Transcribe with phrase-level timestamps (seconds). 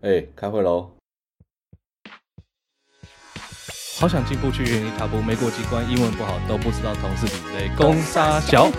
[0.00, 0.92] 哎、欸，开会喽！
[3.98, 7.68] 好想进步去原地踏步，没过几关，英文不好都不知道同事比类。
[7.76, 8.70] 攻杀小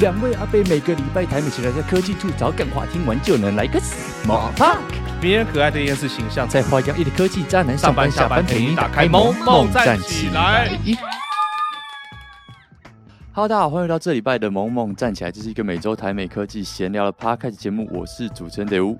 [0.00, 4.82] 两位阿贝每个礼拜台美起来在科技处找干话，听完就能来个 small talk。
[5.22, 10.78] 迷人可爱的厌世形象，在花样一的科技渣男上班下班陪你打开萌萌站起来。
[13.32, 18.98] Hello，大家好，欢迎到这礼拜的萌萌站起来，这是一个每周台美科技闲聊的 podcast 节目，我是主持人德乌，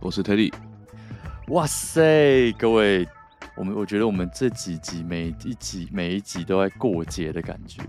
[0.00, 0.52] 我是特利。
[1.48, 3.06] 哇塞，各位，
[3.54, 7.82] 我们我觉得我们这几集每一集每一集都在过节的感觉。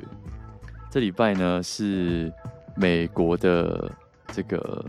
[0.91, 2.31] 这礼拜呢是
[2.75, 3.89] 美国的
[4.27, 4.85] 这个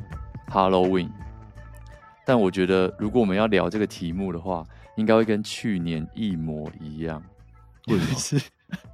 [0.49, 1.11] Halloween，
[2.25, 7.23] 但我觉得如果我们要聊这个题目的话，应该会跟去年一模一样。
[7.87, 8.37] 或者是？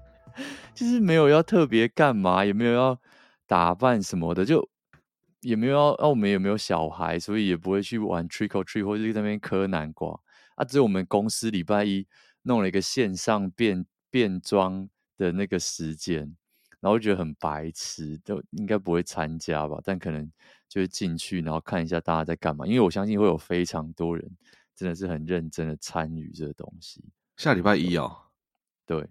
[0.75, 2.99] 就是没有要特别干嘛，也没有要
[3.47, 4.69] 打扮什么的，就。
[5.43, 10.19] 也没有要，啊，我们也没有小孩，所以也不会去玩 trick or treat 或者在那边磕南瓜
[10.57, 10.65] 啊。
[10.65, 12.07] 只有我们公司礼拜一
[12.43, 16.37] 弄了一个线上变变装的那个时间，
[16.81, 19.79] 然后觉得很白痴，都应该不会参加吧？
[19.85, 20.31] 但可能
[20.69, 24.31] 就是进去，然后看一下大家在干嘛，因为我相信会有非常多人
[24.75, 27.05] 真的是很认真的参与这个东西。
[27.37, 28.17] 下礼拜一哦，
[28.87, 29.09] 对，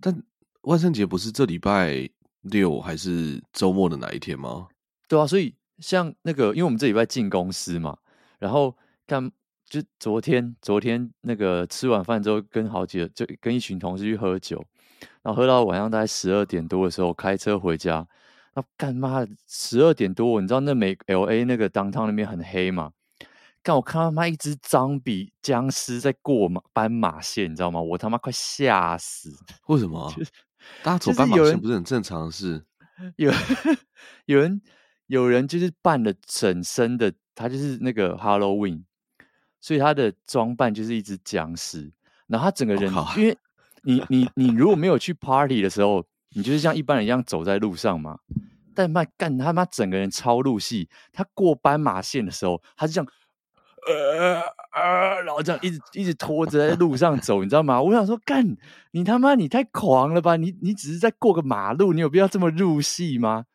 [0.00, 0.22] 但
[0.62, 2.08] 万圣节不是这礼拜
[2.42, 4.68] 六还是周末的哪一天吗？
[5.08, 7.96] 对啊，所以像那个，因为我们这礼拜进公司嘛，
[8.38, 9.30] 然后干
[9.64, 14.62] 就昨天，昨天那个吃完饭之后，跟好几个就跟一群同事去喝酒，
[15.22, 18.06] 然后喝到晚上大概十二点多的时候，开车回家，
[18.54, 22.92] 那干妈十二点多，你知道那美 LA 那个 downtown 那边很黑嘛？
[23.62, 27.80] 干我看到他妈一只脏比僵尸在过马斑马线，你知道吗？
[27.80, 29.30] 我他妈快吓死！
[29.68, 30.10] 为什么？
[30.16, 30.30] 就是、
[30.82, 32.64] 大家走斑马线不是很正常的事？
[33.16, 33.30] 有
[34.26, 34.60] 有人。
[35.08, 38.84] 有人就是扮了整身的，他就是那个 Halloween，
[39.60, 41.90] 所以他的装扮就是一只僵尸。
[42.26, 43.36] 然后他整个人，因为
[43.82, 48.18] 你你你如果没有去 party 的时候，你就是像一般人一样走在路上嘛。
[48.74, 53.10] 但妈干他妈整个人超入戏，他过斑马线的时候，他是这样，
[53.88, 54.40] 呃
[54.72, 57.80] 呃，然后这样一直一直拖着在路上走，你知道吗？
[57.80, 58.56] 我想说，干
[58.92, 60.36] 你他妈你太狂了吧？
[60.36, 63.46] 你你只是在过个马路，你有必要这么入戏吗？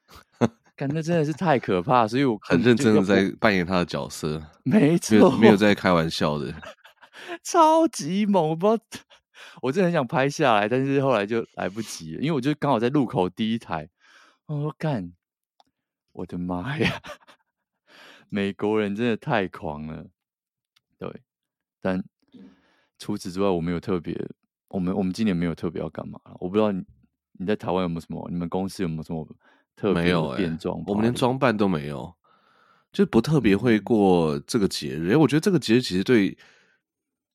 [0.75, 6.53] 感觉真的是太可怕，所以我很认真的在扮演他的角色，没错，没有在开玩笑的，
[7.43, 8.49] 超级猛！
[8.49, 8.99] 我不知道，
[9.61, 13.87] 我真的很想拍下来，但是后来就来不及了，因为我就刚好在路口第一台。
[14.47, 15.13] 我干，
[16.11, 17.01] 我的妈呀！
[18.29, 20.07] 美国人真的太狂了，
[20.97, 21.21] 对。
[21.81, 22.03] 但
[22.97, 24.17] 除此之外，我没有特别，
[24.69, 26.19] 我们我们今年没有特别要干嘛。
[26.39, 26.83] 我不知道你
[27.33, 29.27] 你在台湾有没有什么，你们公司有没有什么？
[29.75, 32.13] 特没有变装，我们连装扮都没有，
[32.91, 35.11] 就不特别会过这个节日。
[35.11, 36.37] 哎，我觉得这个节日其实对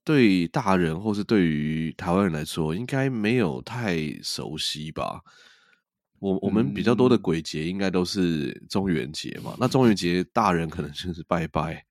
[0.05, 5.21] 对大人或是对于台湾人来说，应该没有太熟悉吧。
[6.21, 9.55] 我我们比较多的鬼节应该都是中元节嘛。
[9.59, 11.85] 那中元节大人可能就是拜拜，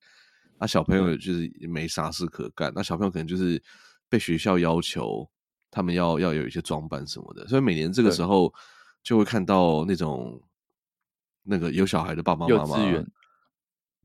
[0.60, 2.72] 那小朋友就是没啥事可干。
[2.74, 3.62] 那小朋友可能就是
[4.10, 5.30] 被学校要求
[5.70, 8.54] 他们要要有一些装扮什么的，所以每年这个时候。
[9.08, 10.38] 就会看到那种
[11.44, 12.76] 那个有小孩的爸爸妈妈，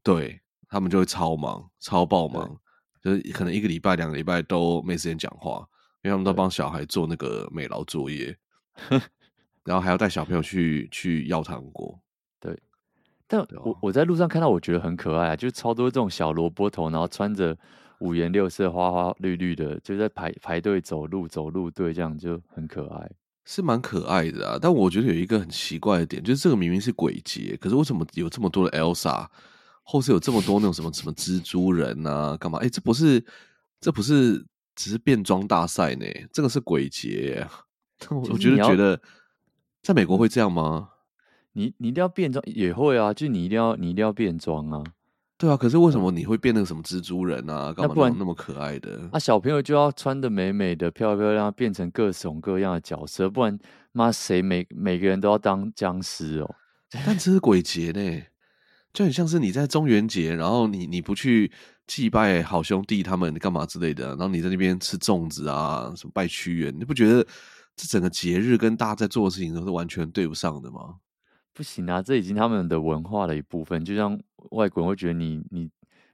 [0.01, 2.57] 对，他们就会超忙、超爆忙，
[3.03, 5.69] 就是可能一个礼拜、两个礼拜都没时间讲话，
[6.03, 8.39] 因为他们都帮小孩做那个美劳作业，
[9.67, 12.01] 然后还要带小朋友去去要糖果。
[12.39, 12.57] 对，
[13.27, 17.59] 但我我在路上看到，我觉得很可爱啊，就是超多这种小萝卜头，然后穿着
[17.99, 23.11] 五颜六色、花花绿绿的，就在排排队走路、走路队，这样就很可爱。
[23.45, 29.27] 是蛮可爱的啊，但我觉得有一个很奇怪的点，就是这个明明是鬼节，可是为什么有这么多的 Elsa，
[29.83, 32.59] 或是有这么多那种什么什么蜘蛛人啊，干嘛？
[32.61, 33.25] 哎，这不是，
[33.81, 36.07] 这不是只是变装大赛呢？
[36.33, 37.47] 这个是鬼节，
[38.11, 39.01] 我觉得觉得，
[39.83, 40.91] 在美国会这样吗？
[41.55, 44.85] 你你一定要变装也会啊，就你一定要你一定要变装啊。
[45.43, 47.73] 对啊，可是为什么你会变那个什么蜘蛛人啊？
[47.73, 49.09] 干嘛那么那么可爱的？
[49.11, 53.59] 啊，小朋友就要穿的美美的、漂漂亮，变成各种各样的角色，不然
[53.91, 56.55] 妈谁每每个人都要当僵尸哦？
[57.05, 58.23] 但这是鬼节呢，
[58.93, 61.51] 就很像是你在中元节，然后你你不去
[61.89, 67.27] 祭拜好兄弟他们干嘛之类的，然后你在那边吃粽子啊，什么拜屈原，你不觉得
[67.75, 70.99] 这整个节日跟大家在做的事情都是完全对不上的吗？
[71.53, 73.85] 不行啊，这已经他们的文化的一部分。
[73.85, 74.17] 就像
[74.51, 75.71] 外国人会觉得你你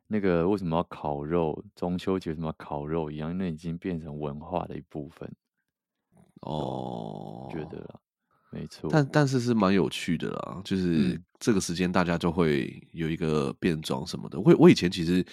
[0.06, 5.30] 那个为什么要烤肉，中秋节什么烤肉一样，那已经变成文化的一部分。
[6.40, 8.00] 哦，觉得啦，
[8.50, 8.88] 没错。
[8.90, 14.38] 但但是是蛮有趣的啦，就是这个时间大家就会有一个变装什么的。
[14.40, 15.24] 我我以前其实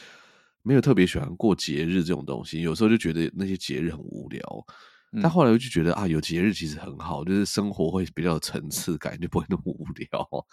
[0.63, 4.41] 没有特别喜欢过节日这种东西，有时候就觉得那些节日很无聊。
[5.15, 10.45] 嗯、但后来我就觉得啊，有节日其实很好，就是生活会比较有层次感， 就不会那么无聊。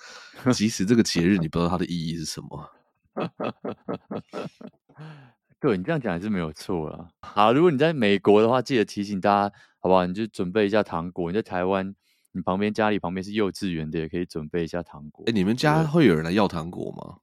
[0.53, 2.71] 即使这个节日你不知道它的意义是什么。
[5.61, 7.09] 对，你这样讲还是没有错啦。
[7.21, 10.07] 好，如果你在美国的话，记得提醒大家，好不好？
[10.07, 11.31] 你就准备一下糖果。
[11.31, 11.95] 你在台湾，
[12.33, 15.25] 你旁边家里旁边是幼稚园的，也可以准备一下糖果。
[15.29, 17.19] 哎，你们家会有人来要糖果吗？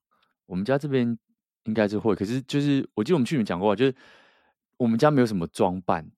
[0.46, 1.18] 我们家这边
[1.66, 3.94] 应该是会，可是就是我记得我们去年讲过，就是
[4.78, 6.10] 我们家没有什么装扮，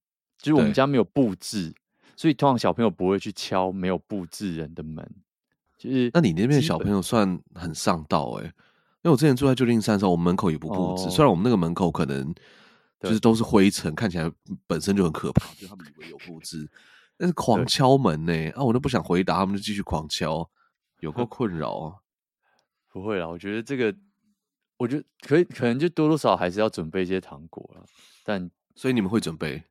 [0.42, 1.74] 就是我们家没有布置，
[2.16, 5.08] 所以通常小朋友不会去敲没有布置人的门。
[5.78, 8.54] 就是，那你那边小朋友算很上道哎、欸，因
[9.04, 12.34] 为我之前住在旧金山的时候，我们门口也不布置，哦、虽然我们那个门口可能
[13.00, 14.32] 就是都是灰尘，看起来
[14.68, 16.70] 本身就很可怕，就他们以为有布 置，
[17.18, 20.50] 但是狂敲门呢、欸，啊，我都不想回答，他们就继续狂敲，
[21.00, 21.96] 有够 困扰啊。
[22.92, 23.96] 不会啦，我觉得这个。
[24.78, 27.86] 我觉得可以，可能就多多少少还是要准备一些糖果了。
[28.24, 29.64] 但所以你们会准备？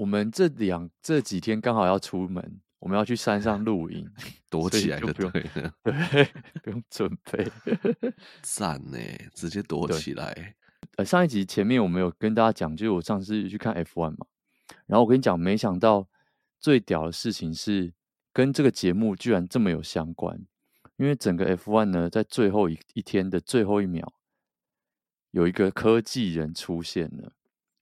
[0.00, 4.10] 我们这两这几天刚好要出门，我们要去山上 露营，
[4.48, 5.74] 躲起来就对了。
[5.82, 6.24] 对，
[6.64, 7.46] 不用准备。
[8.40, 8.98] 赞呢，
[9.34, 10.56] 直接躲起来。
[10.96, 14.26] 呃，上一集前面我们有跟大家讲，就是我上次去看 F1 嘛，
[14.86, 16.08] 然后我跟你讲，没想到
[16.58, 17.92] 最屌的事情是
[18.32, 20.46] 跟这个节目居然这么有相关。
[20.96, 24.14] 因为整个 F1 呢，在最后一一天的最后一秒，
[25.32, 27.34] 有一个科技人出现了，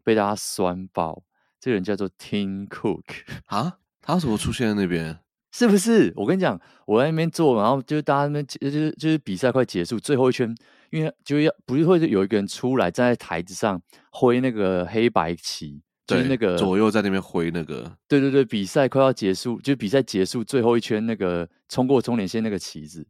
[0.02, 1.22] 被大家酸爆。
[1.60, 3.04] 这个人叫做 Tim Cook
[3.46, 5.18] 啊，他怎么出现在那边？
[5.52, 6.12] 是不是？
[6.16, 10.54] 我跟你讲，我在那边做，然后就是大家那边就是就是比赛快结束，最后一圈，
[10.90, 15.82] 因为就要不是会有一个人出来站在台子上挥那个黑白旗。
[16.06, 23.06] 就是那个左右在那边挥那个，对对对，比赛快要结束，就是比赛结束最后一圈那个冲过终点线那个旗子。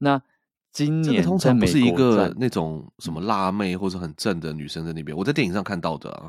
[0.00, 0.20] 那
[0.72, 6.28] 今年通常不是一个那种什么辣妹或者很正的女生在那边，我在电影上看到的啊。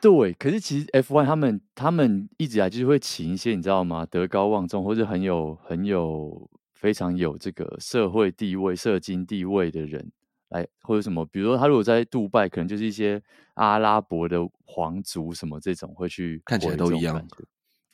[0.00, 4.06] 对，可是其实 F1 他们他们一直以来就是会请一些你知道吗？
[4.06, 10.12] 德高望重或者很有很有非常有这个社会地位、社经地位的人。
[10.50, 13.20] 来或者什么，比如说他如果在杜拜，可能就是一些
[13.54, 17.20] 阿拉伯的皇族什么这种会去，看起来都一样。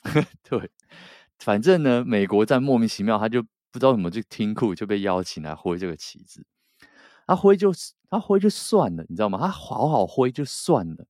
[0.47, 0.69] 对，
[1.39, 6.45] 反正呢，美国在莫名其妙，他就不知道怎么就听库就被邀请来挥这个旗子。
[7.25, 7.71] 他挥就
[8.07, 9.39] 他挥就算了，你知道吗？
[9.41, 11.07] 他好好挥就算了。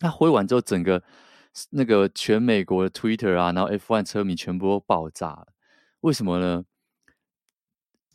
[0.00, 1.00] 他挥完之后，整个
[1.70, 5.46] 那个全美国的 Twitter 啊，然后 F1 车迷全部都爆炸了。
[6.00, 6.64] 为什么呢？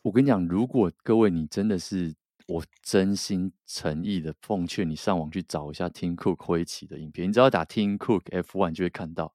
[0.02, 2.16] 我跟你讲，如果各位你真的是。
[2.48, 9.34] 我真心诚意的奉劝你上网去找一下 Tim Cook 挥旗的影片，你只要打 Tim Cook F1 就会看到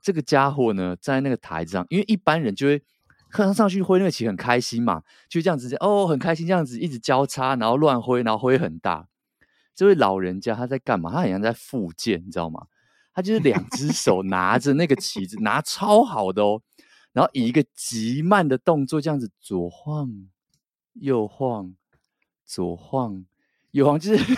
[0.00, 2.82] 这个家伙呢，在那个台子上，因为一般人就会
[3.30, 9.06] 看上去挥那个旗很开心嘛，就这样子哦，很开心这样子一直交叉，然后乱挥，然后挥很大。
[9.80, 11.10] 这位老人家他在干嘛？
[11.10, 12.66] 他好像在复健，你知道吗？
[13.14, 16.60] 他就是两只 手拿着那个旗子，拿超好的哦，
[17.14, 20.28] 然后以一个极慢的动作这样子左晃
[20.92, 21.74] 右晃。
[22.44, 23.24] 左晃
[23.70, 24.36] 右晃，就是，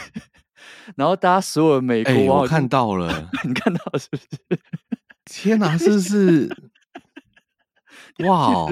[0.95, 4.29] 然后大家所有的美国我看到了， 你看到了是不是？
[5.25, 6.57] 天哪，是不 是？
[8.29, 8.69] 哇，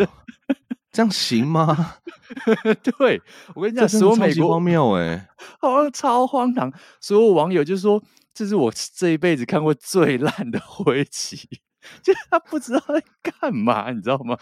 [0.92, 1.96] 这样行吗？
[2.82, 3.20] 对，
[3.54, 5.28] 我跟你讲，所有美国荒谬哎，
[5.60, 6.72] 好像超荒唐。
[7.00, 8.02] 所有网友就说，
[8.34, 11.36] 这是我这一辈子看过最烂的挥旗，
[12.02, 14.36] 就是他不知道在干嘛，你知道吗？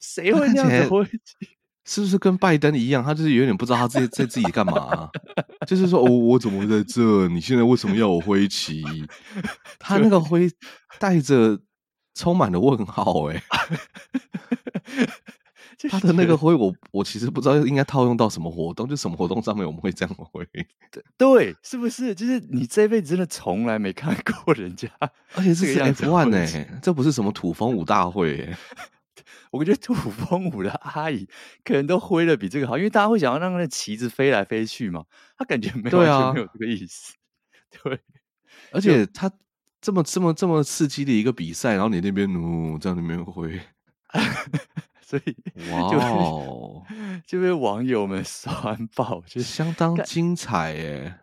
[0.00, 1.48] 谁会这样子挥旗？
[1.86, 3.04] 是不是跟拜登一样？
[3.04, 5.10] 他就是有点不知道他自己在自己干嘛、啊，
[5.66, 7.28] 就是说，哦，我怎么会在这？
[7.28, 8.82] 你现在为什么要我挥旗？
[9.78, 10.50] 他那个挥
[10.98, 11.60] 带着
[12.14, 13.42] 充满了问号、欸，哎，
[15.90, 20.46] 他的那个挥，我我其实不知道应该套用到什么活动，就什么活动上面我们会这样挥？
[21.16, 22.14] 对，是不是？
[22.14, 24.88] 就是你这辈子真的从来没看过人家，
[25.34, 28.56] 而且这是 F1 哎、欸，这不是什么土风舞大会、欸。
[29.50, 31.28] 我觉得土风舞的阿姨
[31.62, 35.04] 可能都挥的比这个好，因为大家会想要让那旗子飞来飞去嘛。
[35.38, 37.14] 他感觉没有，啊、没有这个意思。
[37.70, 38.00] 对，
[38.72, 39.30] 而且他
[39.80, 43.60] 这么这么这么刺激的一个比赛，然后你那边呜在那边挥，
[45.04, 45.36] 所以
[45.70, 46.82] 哇哦，
[47.26, 51.20] 就被网友们酸爆，就相当精彩耶。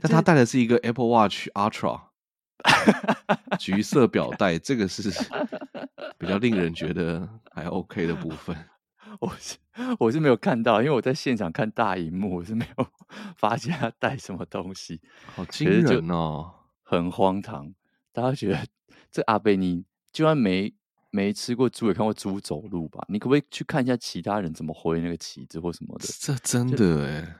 [0.00, 2.00] 但他戴的是一个 Apple Watch Ultra。
[3.58, 5.10] 橘色表带，这个是
[6.16, 8.56] 比较令人觉得还 OK 的部分。
[9.20, 9.56] 我是
[9.98, 12.86] 我是没有看到，因为我在现场看大荧幕，我是没有
[13.36, 15.00] 发现他带什么东西。
[15.26, 16.52] 好惊人哦，
[16.82, 17.74] 很荒唐。
[18.12, 18.66] 大家觉得
[19.10, 20.72] 这阿贝，尼就算没
[21.14, 23.04] 没吃过猪，也看过猪走路吧？
[23.08, 26.08] 你可不可以去看一下其他人怎么挥那个旗子或什么的？
[26.18, 27.36] 这真的哎。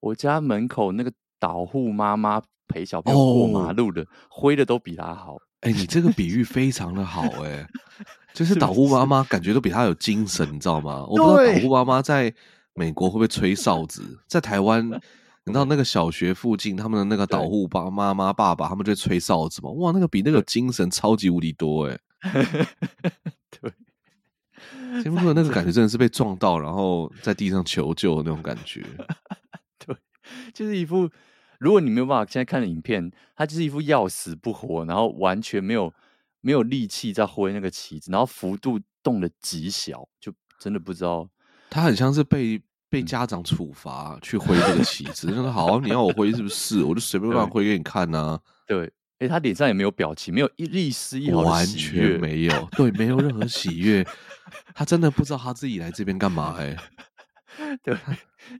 [0.00, 5.38] 我家门口那个导护妈妈陪小朋友过马路的，挥、哦、的都比他好。
[5.60, 7.66] 哎、欸，你这个比喻非常的好、欸， 哎，
[8.34, 11.02] 就是导护妈妈感觉都比他有精神，你知道吗？
[11.08, 12.30] 我不知道导护妈妈在
[12.74, 14.86] 美国会不会吹哨子，在台湾，
[15.46, 19.70] 你知道那个小学附近他们的那个导护爸妈妈爸爸，他们就吹哨子嘛？
[19.70, 21.98] 哇，那个比那个精神超级无敌多、欸，哎，
[23.50, 23.72] 对。
[25.02, 28.82] 前面说的那个感觉真的是被撞到，然后在地上求救的那种感觉。
[29.84, 29.94] 对，
[30.52, 31.10] 就是一副
[31.58, 35.92] 如果你没有办法现在看的影片，他就是一副要死不活，然后完全没有
[36.40, 41.28] 没有力气在挥那个旗子，然后幅度动的极小，就真的不知道。
[41.68, 46.84] 他很像是被被家长处罚去挥这个旗子，就说好，你要我挥是不是？
[46.84, 48.40] 我就随便乱挥给你看呐、啊。
[48.66, 48.90] 对。
[49.18, 54.06] 哎，他脸上也没有表情，没有一一丝一毫完全没有，对，没有任何喜悦。
[54.74, 56.56] 他真的不知道他自己来这边干嘛？
[56.58, 56.76] 哎，
[57.82, 57.96] 对，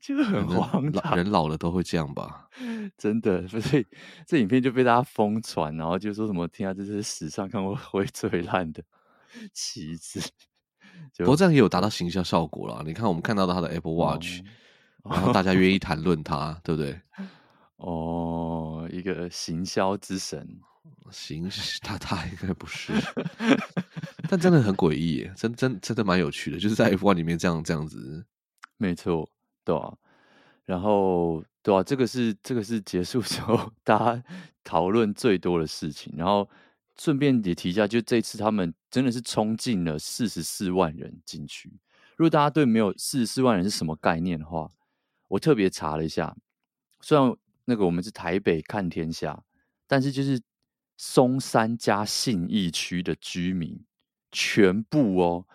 [0.00, 1.16] 就是很荒唐。
[1.16, 2.48] 人老了都会这样吧？
[2.96, 3.84] 真的，所以
[4.26, 8.82] 这影片就被大家疯传，然后就说什么“天啊，这是史上看过会最烂的
[9.52, 10.20] 旗子”。
[11.18, 12.82] 不过这样也有达到行销效果了。
[12.86, 14.40] 你看，我们看到他的 Apple Watch，
[15.02, 17.00] 哦，然后大家愿意谈论他，对不对？
[17.76, 20.60] 哦，一个行销之神，
[21.10, 21.48] 行
[21.82, 22.92] 他他应该不是，
[24.28, 28.24] 但真的很诡异耶，真真真的蛮有趣的，就是在 F one 里面这样这样子，
[28.76, 29.28] 没错，
[29.64, 29.92] 对啊，
[30.64, 34.24] 然后对啊，这个是这个是结束之后大家
[34.62, 36.48] 讨论最多的事情，然后
[36.96, 41.70] 顺便也提一下，就这次他们真的是冲进了四十四万人进去。
[42.16, 44.70] 如果大家对没有四十四万人是什么概念的话，
[45.28, 46.34] 我特别查了一下，
[47.00, 47.36] 虽然。
[47.64, 49.44] 那个我们是台北看天下，
[49.86, 50.40] 但是就是
[50.96, 53.84] 松山加信义区的居民
[54.30, 55.46] 全部哦，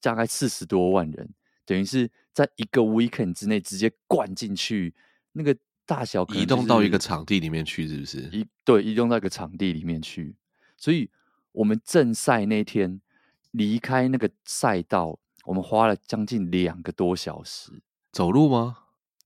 [0.00, 4.94] 大概四十多万人，等于是在一个 weekend 之内直接灌进去，
[5.32, 8.20] 那个大小移动到一个场地里面去，是不是？
[8.32, 10.34] 移对，移动到一个场地里面去，
[10.76, 11.10] 所以
[11.52, 13.00] 我们正赛那天
[13.50, 17.82] 离开那个赛道，我们花了将近两个多小时，
[18.12, 18.78] 走路吗？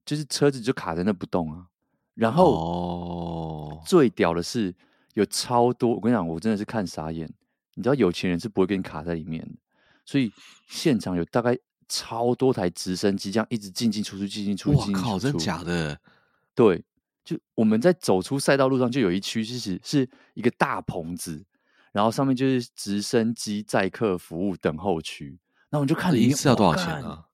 [0.04, 1.68] 就是车子就卡在那不动啊。
[2.20, 4.74] 然后，哦，最屌的是
[5.14, 7.26] 有超多，我跟你讲，我真的是看傻眼。
[7.76, 9.52] 你知道有钱人是不会跟你卡在里面的，
[10.04, 10.30] 所以
[10.68, 11.56] 现场有大概
[11.88, 14.92] 超多台直升机这样一直进进出出，进进出出。
[14.92, 15.98] 哇靠，真的假的？
[16.54, 16.84] 对，
[17.24, 21.42] 就我们在走出赛道路上，就有一区其实是一个大棚子，
[21.90, 25.38] 然后上面就是直升机载客服务等候区。
[25.70, 27.24] 那我们就看一次要多少钱啊？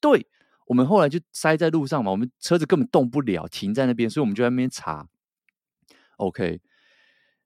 [0.00, 0.26] 对。
[0.70, 5.08] 我们后来就塞在路上嘛，我们车子根本动不了，停在那边，所以我们就在那边查。
[6.18, 6.60] OK，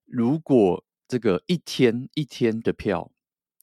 [0.05, 3.11] 如果这个一天一天的票，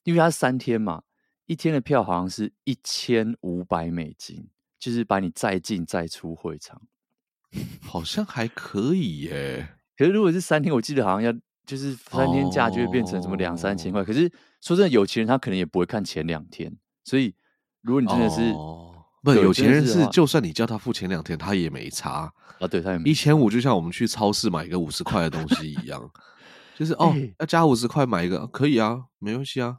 [0.02, 1.04] 因为它是三天嘛，
[1.46, 4.48] 一天的票好像是一千五百美金，
[4.80, 6.82] 就是把你再进再出会场，
[7.80, 9.76] 好像还可以耶。
[9.96, 11.32] 可是如果是三天，我记得好像要
[11.64, 14.00] 就是三天假就会变成什么两三千块。
[14.00, 14.06] Oh.
[14.08, 14.28] 可是
[14.60, 17.32] 说真的，有钱人他可能也不会看前两天，所以
[17.80, 18.50] 如果你真的是。
[18.50, 18.90] Oh.
[19.22, 22.66] 不，有钱人是，就算你叫他付前两天，他也没差啊。
[22.66, 26.10] 对，他也没一千五，就像我们去超市买一个五十块的东西一样，
[26.76, 29.78] 就是 哦，要加五十块买一个可以啊，没关系啊。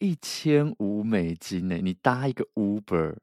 [0.00, 1.76] 一千五美金呢？
[1.76, 3.16] 你搭一个 Uber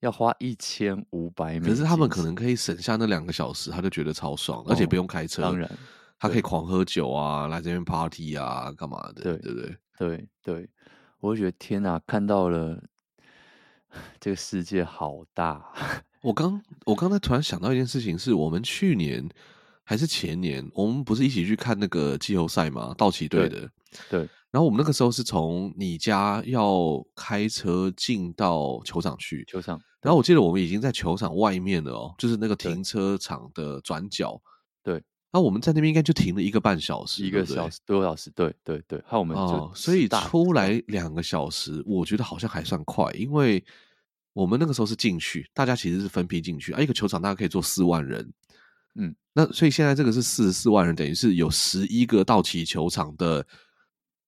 [0.00, 5.70] 要花一千五百美金，可是他们可能可以省下那两个小时，他就觉得超爽，而且不用开车，当然
[6.18, 9.22] 他可以狂喝酒啊，来这边 party 啊，干嘛的？
[9.22, 10.70] 对对对对对，
[11.20, 12.78] 我就觉得天哪，看到了。
[14.20, 15.72] 这个世界好大！
[16.22, 19.28] 我刚我刚才突然想到一件事情，是我们去年
[19.84, 22.94] 还是前年，我们不是一起去看那个季后赛吗？
[22.98, 23.60] 道奇队的。
[23.60, 23.70] 对。
[24.10, 24.28] 对。
[24.50, 29.80] 然后我们那个时候是从你家要开车进到球场去，球场。
[30.00, 34.40] 然后我记得我们已经在球场外面了哦，就是那个停车场的转角。
[34.82, 35.02] 对。
[35.30, 38.98] 那我们在那边应该就停了一个半小时，一个小时多小时，对对对。
[39.06, 43.62] 还有我们就、哦，所以出来两个小时，我觉得好像还算快，因为
[44.32, 46.80] 我们那个时候是进去，大家其实是分批进去啊。
[46.80, 48.32] 一个球场大概可以坐四万人，
[48.94, 53.46] 嗯，那所以现在这个是四十四万人，等于是有十一个道奇球场的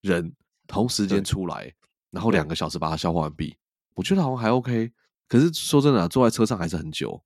[0.02, 0.30] 人
[0.66, 1.73] 同时间出来，
[2.11, 3.57] 然后两个小时把它消化完毕。
[3.95, 4.92] 我觉得好像还 OK，
[5.28, 7.23] 可是说真的、啊，坐在车上还是很久。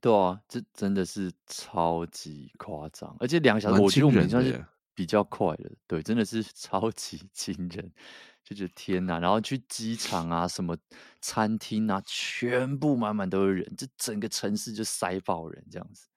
[0.00, 5.70] 对啊，这真的是超级夸张，而且两个小时，我觉得我们算是比较快的。
[5.86, 7.92] 对，真的是 超级惊人，
[8.42, 9.20] 就觉得天哪！
[9.20, 10.76] 然后去机场啊，什么
[11.20, 16.08] 餐厅啊，全部满满都是人，这整个城市就塞爆人，这样子，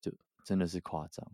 [0.00, 0.10] 就
[0.44, 1.26] 真的是夸张。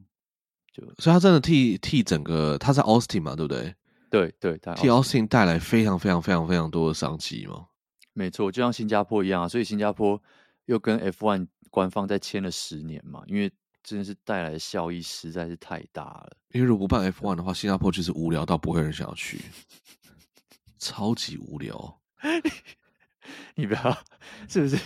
[0.73, 3.75] 就所以他真的替替整个他在 Austin 嘛，对不对？
[4.11, 7.69] 对对，他替 Austin 带来非常非常非常非常多的商机嘛。
[8.13, 10.21] 没错，就像新加坡一样啊，所以新加坡。
[10.67, 13.51] 又跟 F1 官方再签了十年嘛，因为
[13.83, 16.37] 真的是带来的效益实在是太大了。
[16.53, 19.41] 因为如果不办 F1 的话，新加坡就是无聊到不会有人想要去，
[20.79, 22.01] 超级无聊。
[23.57, 24.05] 你不要
[24.49, 24.79] 是不是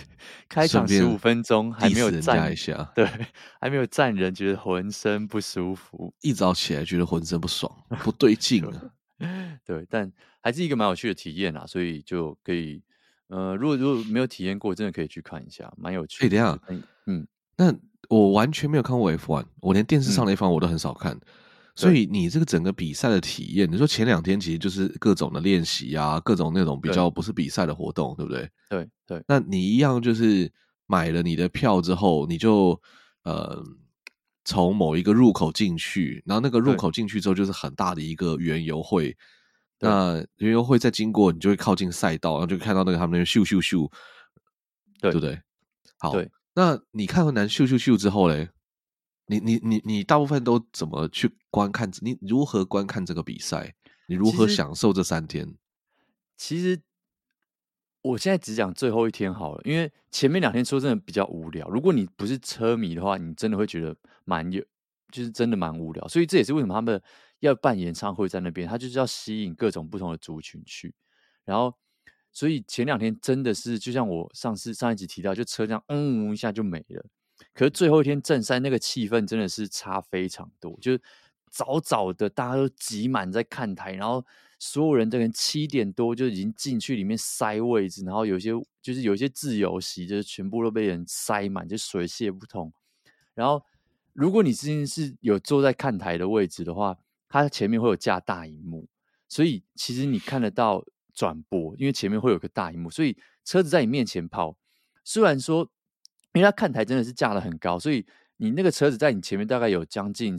[0.49, 2.91] 开场十五分钟还没有站一下？
[2.95, 3.07] 对，
[3.59, 8.93] 还没有站人，觉得浑身不舒服，一早起来觉得浑身不爽，不对 劲啊。
[9.63, 10.11] 对，但
[10.41, 12.81] 还是一个蛮有趣的体验啊，所以就可以，
[13.31, 16.37] 呃，如果如果没有体验过，真的可以去看一下，蛮有趣的。
[16.37, 17.73] 哎、欸，等一下，嗯，那
[18.09, 21.21] 我完全没有看过 F1，我连电视上的 F1 我都很少看，嗯、
[21.75, 28.51] 所以你这个整个比赛的体验，你说前两天其实就是各种的练习啊，各种那种比较不是比赛的活动，对，对不对？
[28.69, 30.51] 对对，那你一样就是
[30.85, 32.79] 买了你的票之后，你就
[33.23, 33.63] 呃。
[34.43, 39.15] 从某一个入口进去，然后那个入口进去之后就是很大的一个园游会。
[39.81, 43.91] 那园游会再经过，你就会靠近赛道，然后就看到那个他们那边咻咻咻，
[44.99, 45.41] 对，对不对？
[45.97, 48.49] 好，对，那你看完男咻咻咻之后嘞，
[49.25, 51.91] 你你你你大部分都怎么去观看？
[52.01, 53.75] 你如何观看这个比赛？
[54.07, 55.55] 你如何享受这三天？
[56.37, 56.75] 其实。
[56.75, 56.81] 其实
[58.03, 61.69] 我现在只讲最后一天好了，因为前面两天说真的比较无聊。
[61.69, 63.95] 如果你不是车迷的话，你真的会觉得
[64.25, 64.59] 蛮有，
[65.11, 66.07] 就是真的蛮无聊。
[66.07, 66.99] 所以这也是为什么他们
[67.41, 70.95] 要办演唱会在那边，他就是要吸引各种不同的族群去。
[71.43, 71.75] 然后，
[72.31, 77.05] 所以前两天真的是就像我上次上一集提到，就车这样嗯一下就没了。
[77.53, 81.01] 可是最后一天正山那个气氛真的是差非常多，就是
[81.49, 84.25] 早早的大家都挤满在看台，然后。
[84.63, 92.71] 所有人都可能七点多就已经进去里面塞位置，然后有些就是有些自由席，就是全部都被人塞满，就水泄不通。
[93.33, 93.65] 然后，
[94.13, 96.95] 如果你之前是有坐在看台的位置的话，
[97.31, 98.87] 它前面会有架大荧幕，
[99.27, 104.57] 所以其实你看得到转播，因为前面会有个大荧幕，所以车子在你面前跑。
[105.03, 105.61] 虽然说，
[106.33, 108.05] 因为它看台真的是架得很高，所以
[108.37, 110.37] 你那个车子在你前面大概有将近。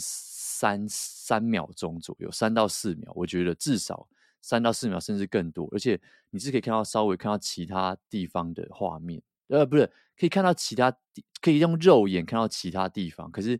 [0.63, 4.07] 三三秒钟左右，三到四秒，我觉得至少
[4.41, 5.69] 三到四秒，甚至更多。
[5.73, 6.01] 而且
[6.31, 9.85] 你是可以看到稍微看到其他地方的画面，呃，不是
[10.17, 13.29] 可以看到其他地，可以用肉眼看到其他地方。
[13.33, 13.59] 可是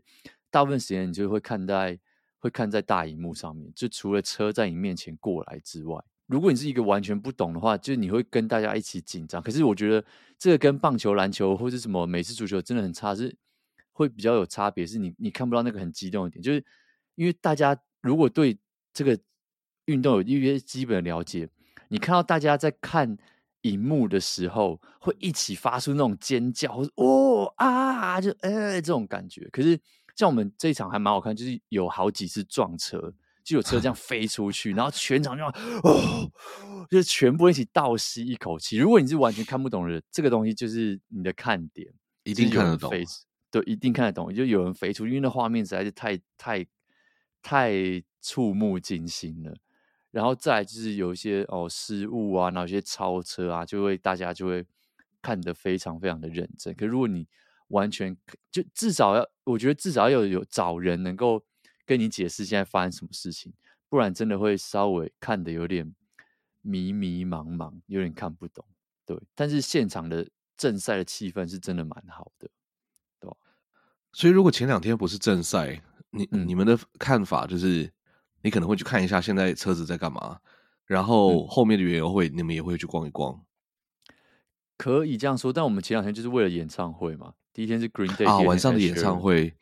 [0.49, 1.99] 大部分时间你就会看在
[2.43, 9.41] 会看在大荧幕上面，就除了车在你面前过来之外，如果你是一个完全不懂的话，就是你会跟大家一起紧张。
[9.41, 10.03] 可是我觉得
[10.37, 13.33] 这个跟棒球、篮球或是什么美式足球真的很差，是
[13.93, 14.85] 会比较有差别。
[14.85, 16.61] 是你你看不到那个很激动的点，就是。
[17.15, 18.57] 因为大家如果对
[18.91, 19.15] 这个
[19.85, 21.47] 运动有一些基本的了解，
[21.87, 23.15] 你看到大家在看
[23.61, 29.47] 荧幕的时候，会一起发出那种尖叫，或者哦啊，就哎这种感觉。
[29.51, 29.79] 可是
[30.15, 36.31] 像我们这一场还蛮好看，就是有好几次撞车，就有车这样 飞出去，然后全场就哦，
[36.89, 38.77] 就是全部一起倒吸一口气。
[38.77, 41.87] 如果你是完全看不懂的，这个东西就是你的看点，
[42.23, 42.91] 一定看得懂，
[43.51, 44.33] 对，一定看得懂。
[44.33, 46.65] 就有人飞出，因为那画面实在是太太。
[47.45, 47.73] 太
[48.21, 49.53] 触目惊心了，
[50.11, 54.65] 然后再来就是有一些哦失误啊，然后有些超车啊，就会大家就会
[55.21, 56.73] 看得非常非常的认真。
[56.73, 57.27] 可如果你
[57.73, 58.15] 完全
[58.49, 61.43] 就至少要，我觉得至少要有有找人能够
[61.85, 63.53] 跟你解释现在发生什么事情，
[63.89, 65.93] 不然真的会稍微看的有点
[66.61, 68.65] 迷迷茫茫，有点看不懂。
[69.05, 72.49] 对，但是现场的正赛的气氛是真的蛮好的，
[73.19, 73.35] 对吧？
[74.13, 75.81] 所以如果前两天不是正赛。
[76.15, 77.91] 你你们的看法就是，
[78.43, 80.39] 你可能会去看一下现在车子在干嘛，
[80.85, 83.43] 然后后面的园游会你们也会去逛一逛，
[84.77, 85.51] 可以这样说。
[85.51, 89.53] 但我们前两天就是为了演唱会嘛，第一天是 Green Day 啊，晚上的演唱会，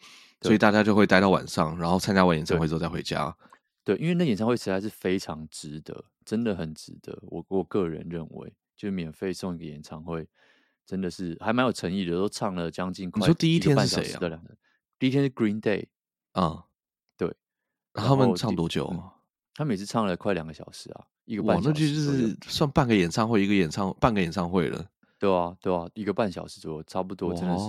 [0.41, 3.35] 所以大家就会待到晚上，然后参加完演唱会之后再回家。
[3.83, 7.17] 对，因为那演唱会实在是非常值得，真的很值得。
[7.23, 10.25] 我我个人认为，就免费送一个演唱会，
[10.85, 13.19] 真的是还蛮有诚意的，都唱了将近快。
[13.19, 14.41] 你说第一天是谁啊？
[14.97, 15.87] 第一天是 Green Day。
[16.31, 16.63] 啊，
[17.17, 17.35] 对，
[17.93, 18.87] 他们唱多久？
[18.93, 19.03] 嗯、
[19.53, 21.67] 他每次唱了快两个小时啊，一个半小时。
[21.67, 24.85] 那就就是算半个演唱会，一个演唱半个演唱会了。
[25.21, 27.65] 对啊，对啊，一个半小时左右，差不多，真的是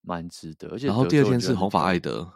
[0.00, 0.68] 蛮值得。
[0.68, 2.32] 而且，然后第二天是红发艾德，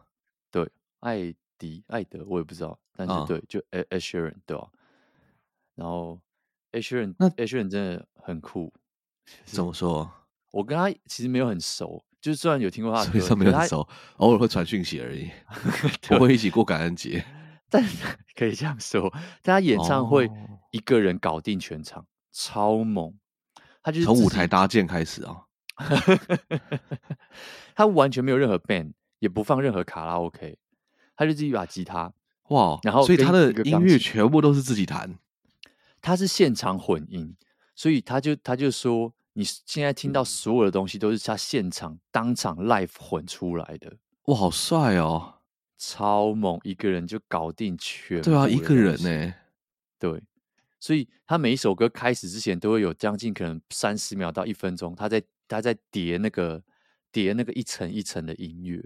[0.51, 4.69] 对，艾迪艾德，我也不知道，但是对，就 Ed Sheeran 对吧？
[5.77, 6.21] 然后
[6.73, 8.73] Sheeran 那 Sheeran 真的很酷。
[9.45, 10.11] 怎么说？
[10.51, 12.05] 我跟他其实没有很熟。
[12.21, 15.31] 就虽然有听过他的歌，所以没有很熟，偶尔会传讯息而已。
[16.09, 17.25] 不会一起过感恩节，
[17.71, 17.81] 但
[18.35, 19.09] 可以这样说，
[19.41, 20.29] 但他演唱会
[20.73, 23.15] 一个人搞定全场，哦、超猛。
[23.83, 25.43] 他就是从舞台搭建开始啊，
[27.75, 30.59] 他完全没有任何 band，也不放任何卡拉 OK，
[31.17, 32.13] 他就自己一把吉他，
[32.49, 35.19] 哇，然后所以他的音乐全部都是自己弹。
[36.01, 37.37] 他是现场混音，
[37.75, 39.13] 所以他就他就说。
[39.35, 43.91] 你现在听到所有的东西都是他现场当场 live 混出来的。
[44.27, 45.37] 哇，好帅哦！
[45.79, 48.21] 超猛，一个人就搞定全。
[48.21, 49.35] 对啊，一个人呢？
[49.99, 50.23] 对，
[50.83, 56.61] 所以他每一首歌开始之前都会有将近可能三十秒到一分钟，他在他在叠那个
[57.13, 58.85] 叠那个一层一层的音乐，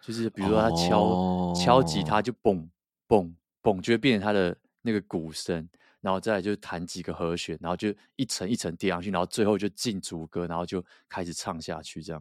[0.00, 2.66] 就是比如说他敲、哦、敲吉他就嘣
[3.06, 3.30] 嘣
[3.62, 5.68] 嘣，就会变成他的那个鼓声。
[6.00, 12.20] 然后再来就弹几个和弦，然后就一层一层叠上去，然后最后就进主歌，然后就开始唱下去，这样。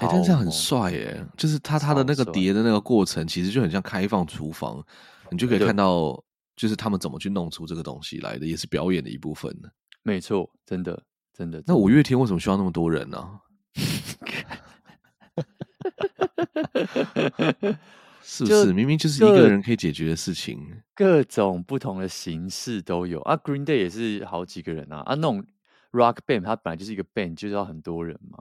[0.00, 1.24] 哎、欸，但这样很帅耶！
[1.36, 4.84] 就是他他的那个叠的那个过程，其实就很像开放厨房，
[5.30, 6.20] 你就可以看到，
[6.56, 9.68] 就是他们怎么去弄出这个东西来的，也是表演的一部分呢。
[10.02, 11.62] 没错，真的真的。
[11.66, 13.40] 那五月天为什么需要那么多人呢、啊？
[18.24, 20.80] 是不是明明就是一个人可以解决的事情？
[20.94, 23.36] 各种不同的形式都有啊。
[23.36, 25.44] Green Day 也是好几个人啊啊，那种
[25.90, 28.38] Rock Band 它本来就是一个 band，就是要很多人嘛，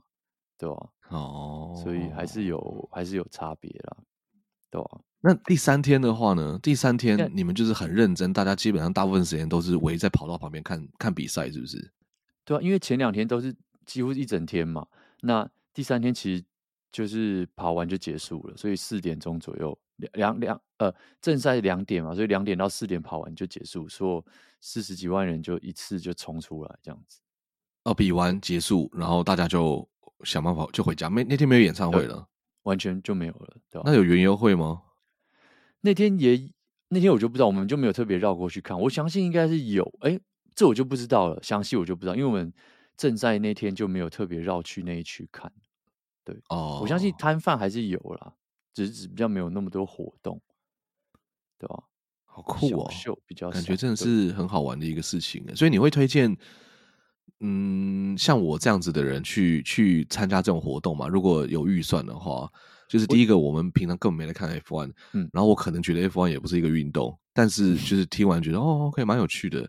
[0.57, 0.89] 对吧？
[1.09, 3.97] 哦，所以还是有还是有差别啦，
[4.69, 5.01] 对吧？
[5.21, 6.59] 那第三天的话呢？
[6.61, 11.91] 第三天你们就是很认真，大家基本上大部分时间都是围在跑道旁边看看比赛，是不是？
[12.43, 13.55] 对啊，因为前两天都是
[13.85, 14.85] 几乎一整天嘛，
[15.21, 16.43] 那第三天其实。
[16.93, 24.21] 就是跑完就结束了，所以四点钟左右，两两两呃正赛两点嘛，所以两点到四点跑完就结束，说
[24.59, 27.21] 四十几万人就一次就冲出来这样子。
[27.85, 29.87] 哦，比完结束，然后大家就
[30.25, 31.09] 想办法就回家。
[31.09, 32.27] 没那天没有演唱会了，
[32.63, 33.55] 完全就没有了。
[33.69, 33.83] 对吧？
[33.85, 34.81] 那有园游会吗？
[35.81, 36.49] 那天也
[36.89, 38.79] 那天我就不知道，我们就没有特别绕过去看。
[38.79, 40.19] 我相信应该是有，哎，
[40.55, 42.53] 这我就不知道了，详细我就不知道，因为我们
[42.97, 45.51] 正在那天就没有特别绕去那一区看。
[46.23, 48.33] 对哦，我相信摊贩还是有啦，
[48.73, 50.39] 只是比较没有那么多活动，
[51.57, 51.83] 对吧？
[52.25, 55.43] 好酷哦，秀比较感觉真的是很好玩的一个事情。
[55.55, 56.33] 所以你会推荐，
[57.39, 61.07] 嗯，像我这样子的人去去参加这种活动吗？
[61.07, 62.49] 如果有预算的话，
[62.91, 69.65] 就是第一个，我们平常根本没来看 F1，嗯，然后我可能觉得 F1 也不是一个运动，但是就是听完觉得哦，OK，蛮有趣的。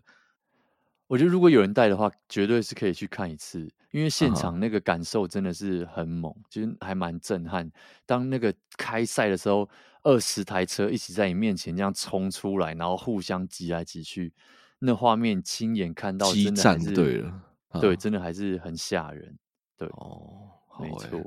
[1.07, 3.71] 我觉得如果有人带的话，绝对是可以去看一次。
[3.91, 7.71] 因为现场那个感受真的是很猛，其实还蛮震撼。
[8.05, 9.69] 当那个开赛的时候，
[10.01, 14.33] 二十台车一起在你面前这样冲出来，然后互相挤来挤去，
[14.79, 17.41] 那画面亲眼看到，真的是对了，
[17.79, 19.37] 对，真的还是很吓人。
[19.77, 21.21] 对，哦，没错，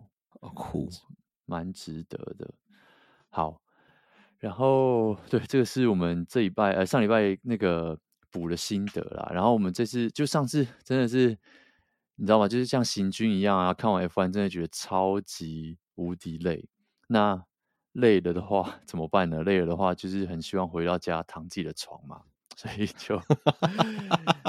[0.53, 0.89] 酷，
[1.47, 2.53] 蛮值得的。
[3.31, 3.61] 好，
[4.39, 7.99] 然后对，这个是我们这一拜呃上礼拜那个
[8.31, 9.31] 补的心得啦。
[9.33, 11.39] 然后我们这次就上次真的是。
[12.19, 12.49] 你知道吗？
[12.49, 13.75] 就是像行军一样啊！
[13.75, 16.67] 看完 F1 真的觉得超级无敌累。
[17.09, 17.45] 那
[17.93, 19.43] 累了的话 怎么办呢？
[19.43, 22.23] 累了的话，就是很希望回到家躺自己的床嘛。
[22.57, 23.21] 所以就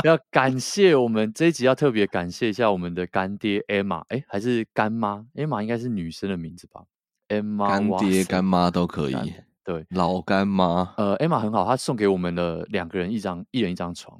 [0.04, 4.02] 要感谢我们这一集，要特别感谢一下我们的干爹 Emma。
[4.08, 6.86] 哎，还是干妈？Emma 应该是女生的名字吧
[7.28, 9.34] ？Emma 干爹干妈都可以。
[9.66, 10.94] 对，老干妈。
[10.96, 14.18] 呃，Emma 很好，她送给我们的两个人一张，一人一张床。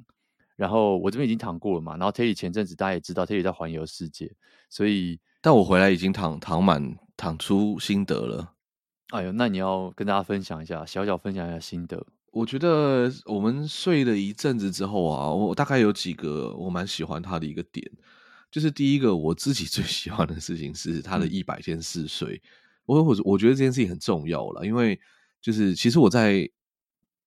[0.56, 4.30] 然后我这边已经躺过了嘛，然后 Terry 前阵子大家也知道 Terry 在环游世界，
[4.68, 8.52] 所以但我回来已经躺躺满，躺出心得了。
[9.12, 12.04] 哎呦，那你要跟大家分享一下，小小分享一下心得。
[12.38, 17.84] 我觉得我们睡了一阵子之后啊，我大概有几个我蛮喜欢他的一个点，
[18.50, 22.34] 就是第一个我自己最喜欢的事情是他的一百天试睡。
[22.34, 22.40] 嗯、
[22.86, 24.98] 我我我觉得这件事情很重要了，因为
[25.40, 26.48] 就是其实我在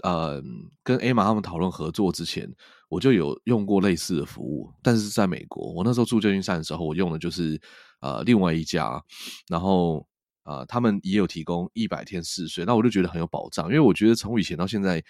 [0.03, 0.41] 呃
[0.81, 2.49] 跟 Emma 他们讨论合作之前。
[2.91, 7.57] 我就有用过类似的服务，但是在美国，我那时候住旧金山的时候，我用的就是
[8.01, 9.01] 呃另外一家，
[9.47, 10.05] 然后
[10.43, 15.03] 啊、他们也有提供一百天试睡，那我就觉得很有保障，因为我觉得从以前到现在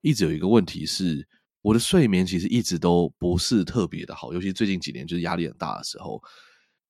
[0.00, 1.26] 一直有一个问题是，
[1.62, 6.22] 我的睡眠其实一直都不是特别的好，尤其最近几年就是压力很大的时候，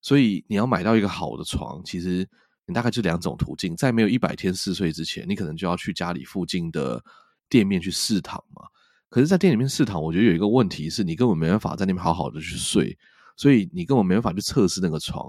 [0.02, 2.28] 所以你要买到一个好的床，其实
[2.66, 7.02] 你大概就两种途径，在没有一百天试睡之前，你可能就要去家里附近的
[7.48, 8.62] 店面去试躺嘛。
[9.08, 12.98] 可是，在店里面试躺，我觉得有一个问题是，你根本没办法在那边好好的去睡，
[13.36, 15.24] 所以你根本没办法去测试那个床。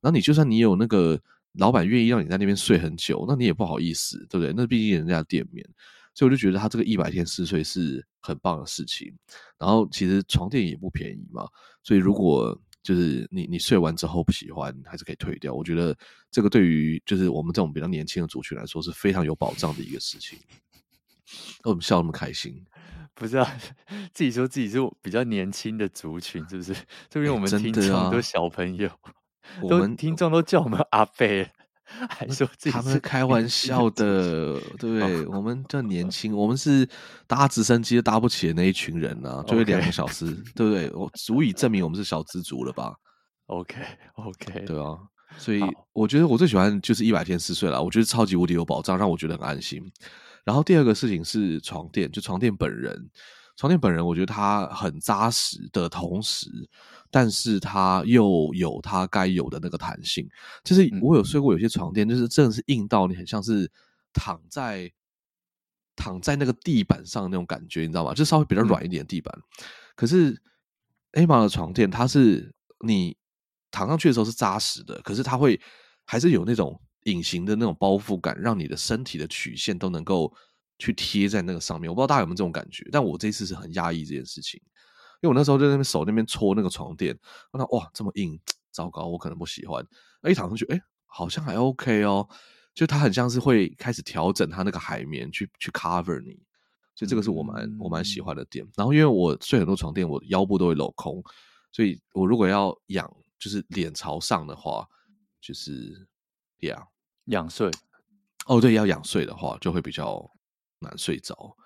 [0.00, 1.18] 然后你就算你有那个
[1.54, 4.52] 老板愿意让你在那边睡很久，那你也不好意思，对不对？
[4.56, 5.66] 那毕竟人家的店面，
[6.14, 9.12] 所以我就觉得他这个一百天试睡是很棒的事情。
[9.58, 11.46] 然后其实床垫也不便宜嘛，
[11.82, 15.52] 所以如果就是你你睡完之后不喜欢，还是可以退掉。
[15.52, 15.96] 我觉得
[16.30, 20.38] 这个对于就是我们这种比较年轻的族群来说是非常有保障的一个事情。
[21.64, 22.64] 我们笑那么开心。
[23.12, 23.60] 不是啊，
[24.14, 26.74] 自己说自己是比较年轻的族群，是不是？
[27.10, 28.94] 这边我们听众都小朋友，欸
[29.40, 31.48] 啊、都听众都叫我们阿贝，
[32.08, 35.26] 还说自己他们开玩笑的，对不对？
[35.26, 36.88] 我们叫年轻，我们是
[37.26, 40.90] 搭直升机都搭不起的那一群人啊，就会两个小时.对不对？
[40.92, 42.94] 我足以证明我们是小资族了吧
[43.46, 43.76] ？OK
[44.14, 44.96] OK，对啊，
[45.36, 45.60] 所以
[45.92, 49.82] 我觉得我最喜欢就是一百天四岁了，我觉得超级无敌有保障，让我觉得很安心。
[50.44, 53.10] 然后第二个事情是床垫，就床垫本人，
[53.60, 56.48] 床垫本人，我觉得它很扎实的同时，
[57.10, 60.26] 但是它又有它该有的那个弹性。
[60.64, 63.70] 就是我有睡过有些床垫，就是真的是硬到你很像是
[64.14, 64.90] 躺在
[65.94, 68.14] 躺在那个地板上那种感觉，你知道吗？
[68.14, 69.38] 就稍微比较软一点的地板。
[69.94, 70.40] 可是
[71.12, 73.14] Amark 的床垫，它是你
[73.70, 75.60] 躺上去的时候是扎实的，可是它会
[76.06, 76.80] 还是有那种。
[77.04, 80.30] 隐形的那种包覆感，让你的身体的曲线都能够
[80.80, 81.88] 去贴在那个上面。
[81.88, 84.60] 我不知道大家有没有这种感觉，但我这次是很压抑这件事情，
[85.20, 87.16] 因为我那时候在那边手那边搓那个床垫，
[87.52, 88.40] 看到哇这么硬，
[88.72, 89.86] 糟糕，我可能不喜欢。
[90.24, 92.28] 一躺上去，哎、欸，好像还 OK 哦，
[92.74, 96.32] 就它很像是会开始调整它那个海绵去去 cover 你，
[96.96, 98.66] 所以这个是我蛮、嗯、我蛮喜欢的点。
[98.76, 101.22] 然后因为我睡很多床垫，我腰部都会镂空，
[101.70, 104.86] 所以我如果要仰，就是脸朝上的话，
[105.40, 106.06] 就是。
[106.60, 106.86] 仰
[107.28, 107.70] 仰睡，
[108.44, 110.30] 哦，对，要仰睡的话就会比较
[110.80, 111.56] 难睡着。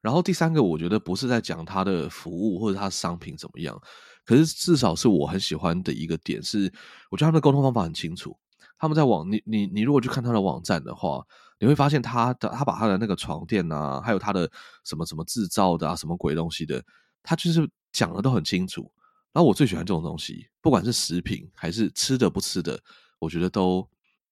[0.00, 3.80] 然后第三个，我觉得不是在讲它的服务或者它的商品怎么样，
[4.24, 6.72] 可是至少是我很喜欢的一个点是，
[7.10, 8.36] 我觉得他们的沟通方法很清楚。
[8.78, 11.26] 他们在网，你你你如果去看他的网站的话，
[11.58, 14.48] 你会发现他的他把他的那个床垫啊，还有他的
[14.84, 16.80] 什么什么制造的啊，什么鬼东西的，
[17.22, 18.90] 他就是讲的都很清楚。
[19.32, 22.80] 然后我最喜欢这种东西，不管是食品还是吃的不吃的，
[23.18, 23.88] 我觉得都。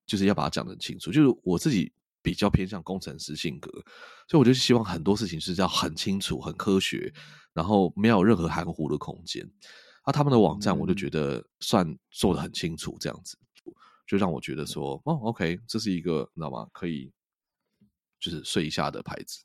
[0.07, 1.93] 就是要把它讲得很清楚，就是我自己
[2.27, 3.71] 比较偏向工程师性格，
[4.27, 7.15] 所以我就希望很多事情是要很清楚、很科学，
[7.55, 9.49] 然后没有任何含糊的空间。
[10.03, 13.39] 啊，他们的网站我就觉得算做的很清楚，这样子
[14.09, 16.67] 就让我觉得说，哦，OK，这是一个你知道吗？
[16.73, 17.13] 可以
[18.19, 19.45] 就是睡一下的牌子。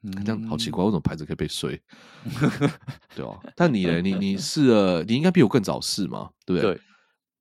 [0.00, 1.78] 嗯，这样好奇怪，为什么牌子可以被睡？
[3.14, 4.00] 对啊，但你呢？
[4.00, 6.30] 你你 试了，你应该比我更早试嘛？
[6.46, 6.74] 对不对？
[6.74, 6.82] 对，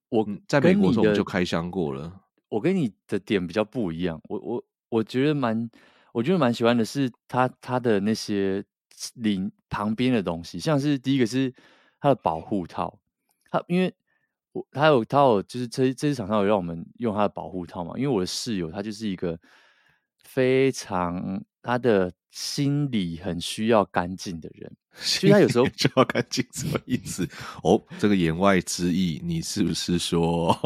[0.10, 2.19] 我在美国的时候我就开箱过了。
[2.50, 5.67] 我跟你的点比较不一样，我我我觉得蛮，
[6.12, 8.63] 我觉得蛮喜欢的是他他的那些
[9.15, 11.51] 领旁边的东西，像是第一个是
[11.99, 12.99] 他的保护套，
[13.49, 13.91] 他因为
[14.51, 19.39] 我它有它有就是这这次厂商有让我们用他的保护套嘛，因为我的室友他就是一个
[20.23, 27.27] 非常他的心里很需要干净的人， 所以他有时候需要干净什么意思？
[27.63, 30.56] 哦，这个言外之意，你是不是说？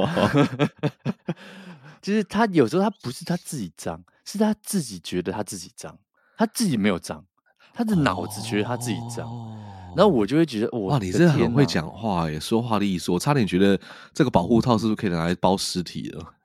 [2.02, 5.98] 就是他有时候他不是他自己脏，是他自己觉得他自己脏，
[6.38, 7.26] 他自己没有脏，
[7.74, 9.58] 他的脑子觉得他自己脏，哦、
[9.96, 13.80] 然后我就会觉得哇，你真的很会讲话耶，说话的艺术，我差点觉得
[14.14, 16.34] 这个保护套是不是可以拿来包尸体了？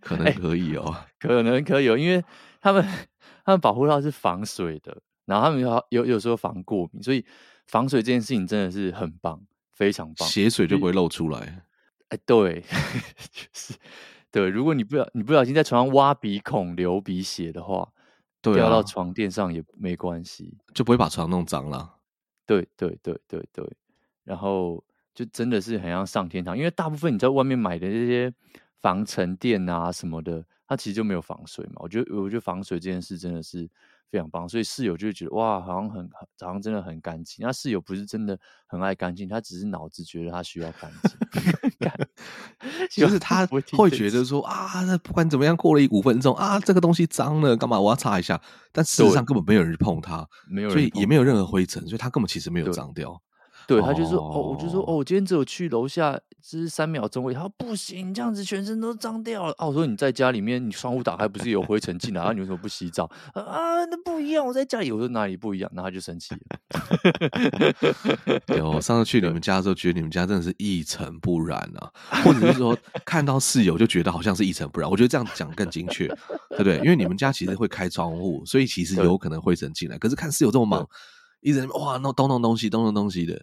[0.00, 2.24] 可能可以哦、欸，可能可以哦，因为
[2.60, 2.82] 他们
[3.44, 7.24] 他们保护套是防水的，然后他们有有有时候防过敏，所以
[7.66, 11.62] 防水这件事情真的是很棒，非常棒，血水就不会漏出来。
[12.08, 12.62] 哎，对，
[13.30, 13.74] 就是
[14.40, 14.48] 对。
[14.48, 17.88] 如果你不要你不小心在床上挖鼻孔流鼻血的话，
[18.40, 21.96] 对啊，掉到床垫上也没关系，就不会把床弄脏了。
[22.46, 23.76] 对对对对对，
[24.24, 24.82] 然后
[25.14, 28.32] 就真的是很像上天堂，因为大部分你在外面买的这些
[28.80, 31.74] 防尘垫啊什么的，它其实就没有防水嘛。
[31.76, 33.68] 我觉得我觉得防水这件事真的是。
[34.10, 36.08] 非常棒，所以室友就会觉得哇，好像很
[36.40, 37.44] 好像真的很干净。
[37.46, 41.90] 那室友不是真的很爱干净，他只是脑子觉得他需要干净，
[42.90, 48.40] 就是他会觉得说啊，那不管怎么样，过了一五分钟啊，这个东西脏了，干嘛我要擦一下？
[48.72, 53.20] 但事实上根本没有人碰它，没有人，所以也没有任何灰尘，所以它根本其实没有脏掉。
[53.68, 57.34] 对，他就说哦，我就说哦，我今天只有去楼下，只是三秒钟而已。
[57.34, 59.52] 他说不行，这样子全身都脏掉了。
[59.58, 63.04] 哦，我说你在家里面，你窗户打开不是有灰尘进来，然后你为什么不洗澡？
[63.34, 65.70] 啊，那不一样，我在家里，我说哪里不一样？
[65.74, 66.40] 然后他就生气了。
[68.56, 71.92] 有上次去你们家的时候，觉得你们家真的是一尘不染啊，
[72.24, 74.90] 或者是说看到室友就觉得好像是一尘不染。
[74.90, 76.08] 我觉得这样讲更精确，
[76.48, 76.78] 对不对？
[76.78, 79.98] 因为你们家其实会开窗户，所以其实有可能灰尘进来。
[79.98, 80.88] 可是看室友这么忙，
[81.42, 83.38] 一直哇，弄东弄东西，东弄东西的。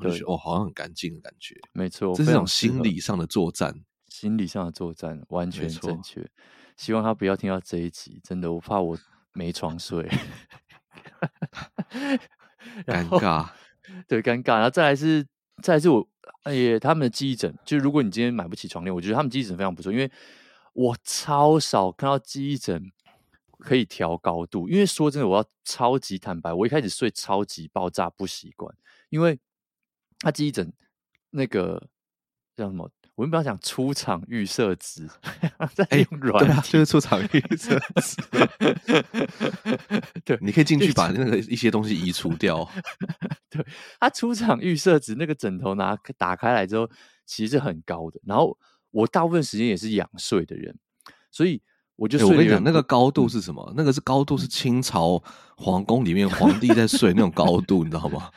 [0.00, 1.54] 就觉得哦，好像很干净的感觉。
[1.72, 3.74] 没错，这是一种心理上的作战，
[4.08, 6.28] 心理上的作战完全正确。
[6.76, 8.98] 希望他不要听到这一集，真的，我怕我
[9.32, 10.04] 没床睡，
[12.84, 13.48] 尴尬，
[14.06, 14.56] 对，尴尬。
[14.56, 15.26] 然后再来是，
[15.62, 16.06] 再来是我，
[16.42, 20.10] 哎，他们的记忆枕，就如果你今天买不起床垫，我觉得他们记忆枕非常不错，因为
[20.74, 22.92] 我超少看到记忆枕
[23.58, 24.68] 可以调高度。
[24.68, 28.74] 因为说真的，我要超级坦白，我一开始睡超级爆炸不习惯，
[29.08, 29.38] 因为。
[30.20, 30.72] 他记忆枕
[31.30, 31.88] 那个
[32.56, 32.90] 叫什么？
[33.14, 35.08] 我们不要讲出厂预设值，
[35.74, 38.16] 在哎，用软对啊，就是出厂预设值。
[40.22, 42.68] 对，你可以进去把那个一些东西移除掉。
[43.48, 43.64] 对，
[43.98, 46.86] 它出厂预设值那个枕头拿打开来之后，
[47.24, 48.20] 其实是很高的。
[48.26, 48.58] 然后
[48.90, 50.78] 我大部分时间也是仰睡的人，
[51.30, 51.62] 所以
[51.96, 53.64] 我就我跟你讲，那个高度是什么？
[53.70, 55.22] 嗯、那个是高度是清朝
[55.56, 58.30] 皇宫里面皇帝在睡那种高度，你知道吗？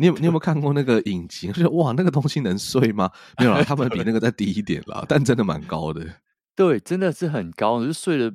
[0.00, 1.48] 你有你有没有看过那个影集？
[1.48, 3.12] 就是哇，那个东西能睡吗？
[3.38, 6.02] 没有啦，他们比那个再低一点啦，但真的蛮高的。
[6.56, 8.34] 对，真的是很高，就睡得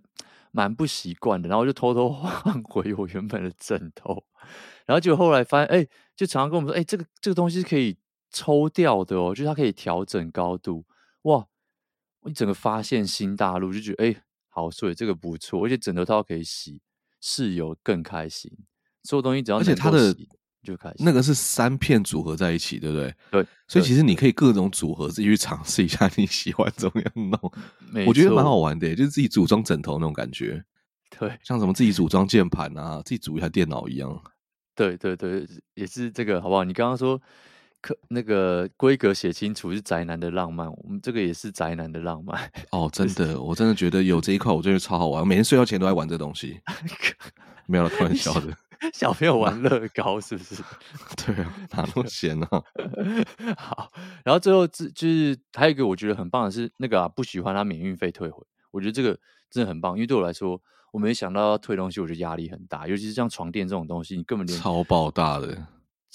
[0.51, 1.49] 蛮不习惯的。
[1.49, 4.23] 然后我就偷偷 换回我原本的枕头，
[4.85, 7.97] 然后就后来发现，哎、欸，就常常跟我们说，哎、欸，这个这个东西是可以
[8.29, 10.85] 抽掉的哦，就是它可以调整高度。
[11.23, 11.47] 哇，
[12.21, 16.79] 我整个发现新大陆，就觉得哎、欸，好睡，这个不错，而且枕头套可以洗，
[17.19, 18.51] 室友更开心。
[19.01, 20.15] 所有东西只要而且它的。
[20.65, 23.15] 就开始那个是三片组合在一起，对不对？
[23.31, 27.51] 对，所以其实你可以各种组合自己去尝试一下，你喜欢怎么样弄？
[28.05, 30.61] 我觉得蛮好玩的，就是自己组装枕头那种感觉。
[31.17, 34.21] 对， 像什么自己组装键盘啊，自己组一台电脑一样。
[34.75, 36.63] 对对对，也是这个，好不好？
[36.65, 37.21] 你刚刚说
[37.79, 42.51] 可那个规格写清楚是宅男的浪漫，我们这个也是宅男的浪漫。
[42.71, 45.25] 哦， 真的，我真的觉得有这一块，我觉得超好玩。
[45.25, 46.59] 每天睡觉前都在玩这东西。
[47.67, 48.57] 没有了，开玩笑的。
[48.93, 50.61] 小朋友玩乐高是不是？
[51.25, 52.47] 对啊，哪那么闲呢？
[53.57, 53.91] 好，
[54.23, 59.17] 然后最后就就是还有一个我觉得很棒的是那个啊，不喜欢他免运费退回，我觉得这个
[59.49, 65.65] 真的很棒，因为对我来说，我没想到要退东西，我觉得压力很大，尤其是像床垫这种东西，你根本连超爆大的，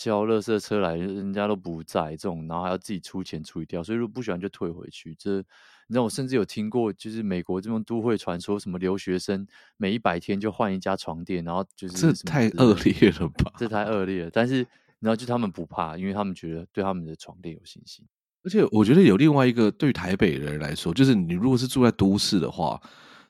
[0.02, 5.44] 叫垃圾车来，人家都不在，这种然后还要自己出钱处理掉，所以如果不喜欢就退回去，这。
[5.88, 9.44] 你知道我甚至有听过，就是美国这种都会传说，什么留学生
[9.76, 13.52] 每一百天就换一家床垫，然后就是这太恶劣了吧？
[13.58, 14.30] 这太恶劣了。
[14.30, 14.64] 但是
[15.00, 18.06] 然后就他们不怕，因为他们觉得对他们的床垫有信心。
[18.44, 22.80] 而且我觉得有另外一个，对台北人来说，就是你如果是住在都市的话，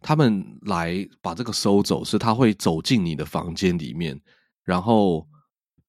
[0.02, 4.20] 他们来把这个收走，是他会走进你的房间里面，
[4.64, 5.26] 然后。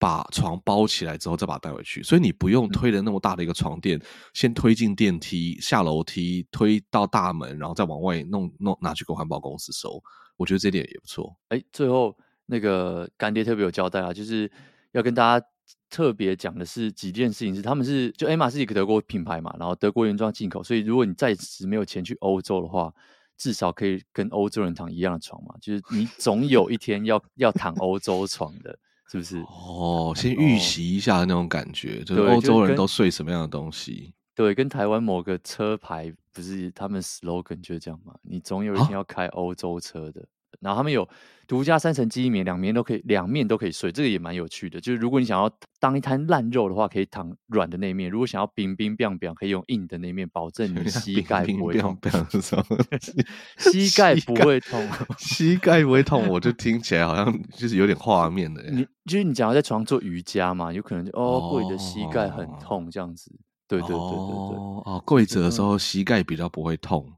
[0.01, 4.01] 把床包起来之后，再把它带回去，所以你不用推的那么大的一个床垫，嗯、
[4.33, 10.01] 先推进电梯、下楼梯、推到大门，然后再往外弄弄拿去给环保公司收。
[10.37, 11.37] 我觉得这点也不错。
[11.49, 14.51] 哎，最后那个干爹特别有交代啊，就是
[14.93, 15.45] 要跟大家
[15.87, 22.91] 特别讲的是几件事情，是他们是就 Emma 是一个德国品牌嘛，然后德国原装进口，所以如果你暂时没有钱去欧洲的话，
[23.37, 28.79] 至少可以跟欧洲人躺一样的床嘛，就是你总有一天要 要躺欧洲床的。
[29.11, 29.37] 是不是？
[29.41, 34.13] 哦，先预习一下那种感觉，哦、就是欧洲人都睡什么样的东西？
[34.33, 38.15] 对，跟台湾某个车牌不是他们 slogan 就是这样嘛？
[38.21, 40.25] 你总有一天要开欧洲车的。
[40.59, 41.07] 然后他们有
[41.47, 44.79] 独家三层记忆棉，两面都可以，两面都可以睡，这个也蛮有趣的。
[44.79, 51.97] 就是如果你想要当一滩烂肉的话，可以躺软的那一面；如果想要冰冰冰冰，可以用硬的那一面，保证你 膝盖不会痛。
[53.57, 54.87] 膝盖不会痛，
[55.17, 58.63] 膝盖不会痛，我就听起来好像就是有点画面的。
[58.71, 63.31] 你就是你讲要在床上做瑜伽嘛，有可能就哦，跪的膝盖很痛这样子。
[63.67, 67.09] 对对对对对，哦，跪着的时候膝盖比较不会痛。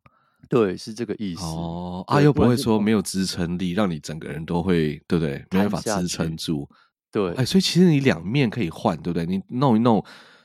[0.54, 2.04] 对，是这个意思哦。
[2.06, 5.44] 啊，又不会说没有支撑力，让你整个人都会，对不对？
[5.50, 6.70] 没办法支撑住。
[7.12, 9.26] 对，哎，所以其实你两面可以换，对不对？
[9.26, 10.04] 你弄一弄，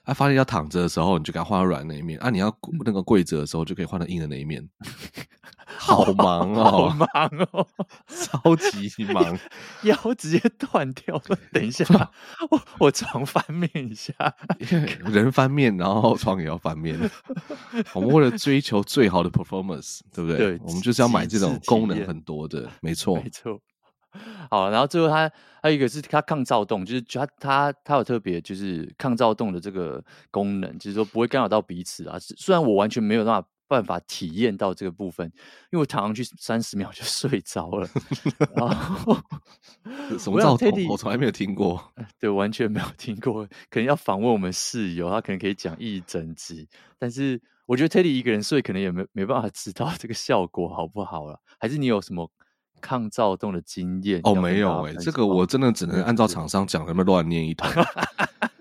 [0.08, 2.50] 啊，发现要躺着的时候，你就给它换到软的那一面；啊，你要
[2.84, 4.66] 那个跪着的时候，就可以换到硬的那一面。
[5.76, 7.66] 好忙哦，好忙哦，
[8.08, 9.38] 超级忙，
[9.84, 11.38] 腰直接断掉了。
[11.52, 11.84] 等一下，
[12.50, 14.14] 我我床翻面一下，
[15.04, 16.98] 人翻面，然后床也要翻面。
[17.92, 20.38] 我们为了追求最好的 performance，对不对？
[20.38, 23.60] 对，我们就是要买这种功能很多的，没错，没错。
[24.50, 25.30] 好，然后最后它
[25.62, 32.18] 还有一个是它抗躁动，就是它它它有特别就是抗躁动的这个功能，就是说不会干扰到彼此啊。
[32.18, 33.48] 虽然我完全没有办法。
[33.70, 35.26] 办法体验到这个部分，
[35.70, 37.86] 因为我躺上去三十秒就 睡着了。
[38.56, 39.14] 然后
[40.18, 40.86] 什么躁动？
[40.88, 43.46] 我从来没有听过， 对，完全没有听过。
[43.68, 46.66] 可能要访问我们室友，他可能可以讲一整集。
[46.98, 51.38] 但是我觉得 Teddy 一个人睡，可能也没没办法知道这个效果好不好了。
[51.60, 52.26] 还是你有什么
[52.80, 54.20] 抗躁动的经验？
[54.24, 57.68] 哦，没有哎、欸，这个我真的只能按照厂商讲的那么乱念一通，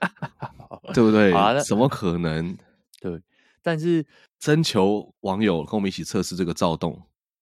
[0.94, 1.34] 对不对？
[1.64, 2.58] 怎么可能？
[3.02, 3.22] 对。
[3.62, 4.06] 但是
[4.40, 7.02] 征求网友跟我们一起测试这个躁动，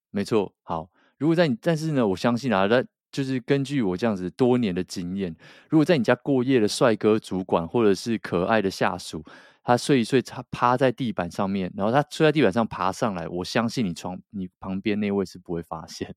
[0.09, 0.51] 没错。
[0.63, 0.89] 好，
[1.19, 5.35] 如果在你，但是呢，我相信啊，那就是根据我这样子多年的经验，
[5.69, 9.23] 如果在你家过夜的帅哥主管或者是可爱的下属，
[9.63, 16.15] 他睡一睡，他趴在地板上面，然后他睡在地板上爬上来，我相信你床你旁边那位是不会发现。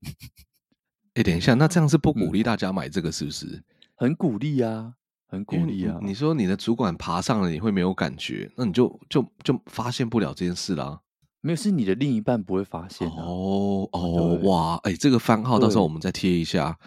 [1.18, 3.60] 哎、欸，等一下，那这样是不鼓励大家买这个是不是？
[3.96, 4.94] 很鼓励啊。
[5.26, 5.98] 很鼓励啊。
[6.00, 11.00] 你说你的主管爬上了，你会没有感觉，那你就就就发现不了这件事啦。
[11.40, 14.76] 没有，是你的另一半不会发现、啊、哦哦哇！
[14.84, 16.78] 哎、欸，这个番号到时候我们再贴一下，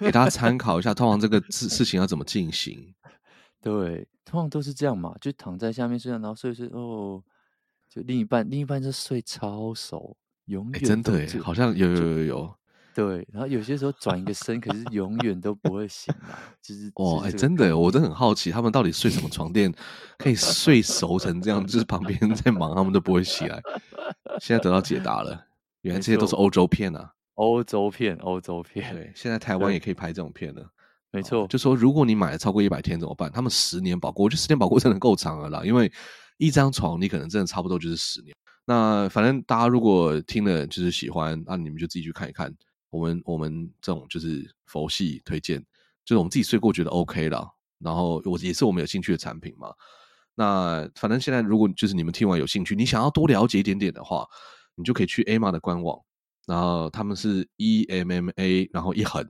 [0.00, 0.92] 给大家参考一下。
[0.96, 2.94] 通常这个事事情要怎么进行？
[3.60, 7.22] 对，通常都是这样嘛，就躺在下面睡觉，然后睡睡哦，
[7.90, 10.16] 就另一半另一半就睡超熟，
[10.46, 12.54] 永远、欸、真的哎，好像有有有有。
[12.94, 16.36] 对，然后有些时候转一个身，可是永远都不会醒来。
[16.62, 19.72] 就是哇，哎、欸，真的，我都很好奇，他们到底睡什么床垫，
[20.16, 21.66] 可以睡熟成这样？
[21.66, 23.60] 就是旁边 在忙，他们都不会起来。
[24.40, 25.46] 现在得到解答了，
[25.82, 27.10] 原来这些都是欧洲片啊！
[27.34, 28.94] 欧洲片，欧洲片。
[28.94, 30.64] 对，现在台湾也可以拍这种片了。
[31.10, 33.30] 没错，就说如果你买了超过一百天怎么办？
[33.32, 35.62] 他们十年保固，我觉得十年保固真的够长了啦。
[35.64, 35.90] 因为
[36.38, 38.34] 一张床你可能真的差不多就是十年。
[38.66, 42.52] 那反正大家如果听了就是喜欢，那你们就自己去看一看。
[42.94, 45.58] 我们我们这种就是佛系推荐，
[46.04, 47.50] 就是我们自己睡过觉得 OK 了。
[47.80, 49.74] 然后我也是我们有兴趣的产品嘛。
[50.36, 54.24] 那反正现在，如果就是你们听完有兴趣，你想要多了解一点点的话，
[54.76, 56.00] 你就可以去 Emma 的官网，
[56.46, 59.28] 然后他们是 E M M A，然后一横，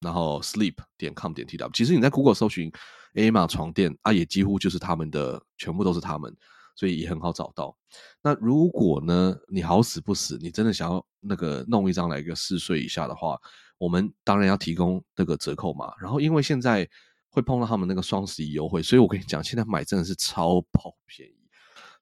[0.00, 1.72] 然后 sleep 点 com 点 T W。
[1.74, 2.70] 其实你在 Google 搜寻
[3.14, 6.32] Emma 床垫啊，也几乎就是他们的，全部都是他们，
[6.74, 7.76] 所以也很好找到。
[8.22, 13.38] 那如果呢，你好死不死，你真的想要那个弄一张来一个四岁以下的话，
[13.78, 15.92] 我们当然要提供那个折扣码。
[16.00, 16.88] 然后因为现在。
[17.34, 21.48] 会碰到他们那个双十一优惠，所以我跟你讲，现在买真的是超跑便宜，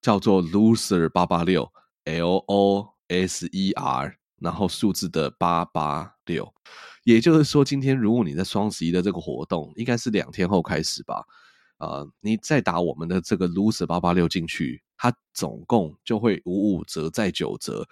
[0.02, 1.70] 叫做 Loser 八八六
[2.02, 6.52] L O S E R，然后数字的八八六，
[7.04, 11.24] 也就是说，今天如果你在双十一的这个活动，应该是两天后开始吧，
[11.80, 17.84] 呃，你再打我们的这个 Loser 八八六进去，它总共就会五五折再九折，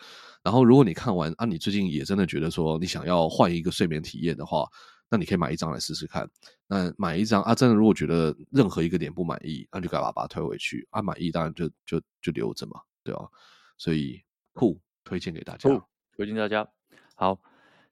[0.45, 4.69] 然后如果你看完啊，你最近也真的觉得说你想要换一个睡眠体验的话。
[5.11, 6.29] 那你可以买一张来试试看。
[6.67, 10.87] 那买一张啊，真的如果觉得任何一个点不满意，那就赶快把它退回去。
[10.91, 13.27] 啊，满意当然就就就留着嘛，对吧？
[13.79, 14.21] 所以
[14.53, 15.71] 酷推荐给大家，
[16.15, 16.69] 推荐大家。
[17.15, 17.41] 好，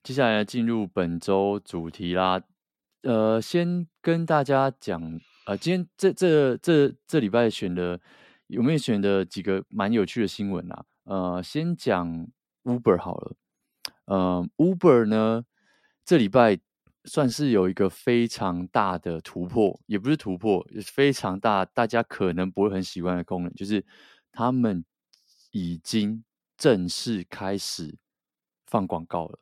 [0.03, 2.43] 接下来进入本周主题啦。
[3.01, 8.01] 呃，先跟大家讲，呃，今天这这这这礼拜选的
[8.49, 10.85] 有没有选的几个蛮有趣的新闻啊？
[11.05, 12.29] 呃，先讲
[12.65, 13.37] Uber 好了。
[14.05, 15.45] 呃，Uber 呢，
[16.05, 16.61] 这礼拜。
[17.09, 23.87] 算是有一个非常大的突破，也不是突破，是非常大，大家可能不会很喜欢的功能，就是
[24.33, 24.85] 他们
[25.53, 26.25] 已经
[26.59, 27.95] 正式开始
[28.67, 29.39] 放广告了。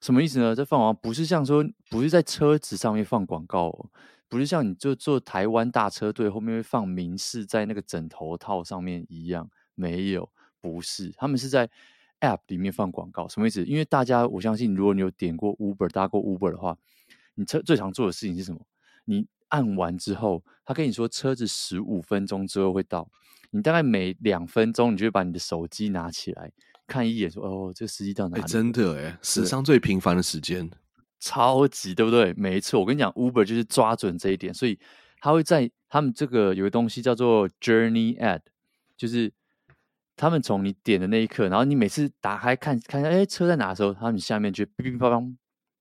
[0.00, 0.54] 什么意思呢？
[0.54, 3.90] 这放广告不是像说，不是在车子上面放广告哦，
[4.28, 11.68] 不是像你就坐台湾大车队后面会放明示在那个枕头套上面一样，没有，不是，他们是在
[12.20, 13.26] App 里面放广告。
[13.28, 13.64] 什么意思？
[13.64, 16.76] 因为大家，我相信，如果你有点过 Uber、搭过 Uber 的话。
[17.40, 18.60] 你车最常做的事情是什么？
[19.04, 23.08] 你按完之后，他跟你说车子十五分钟之后会到。
[23.50, 26.50] 你大概每两分钟，你就会把你的手机拿起来
[26.84, 30.68] 看一眼，说：“哦，这个司机到哪里？”欸、真的哎，史上最频繁的时间，
[31.20, 32.32] 超级对不对？
[32.34, 34.78] 没错，我跟你讲，Uber 就是抓准这一点，所以
[35.20, 38.40] 他会在他们这个有个东西叫做 Journey Ad，
[38.96, 39.32] 就是
[40.16, 45.20] 他们从你点的那一刻，然后你每次打开看看一下，哎，车在哪的时候，他们下面就哔哔叭叭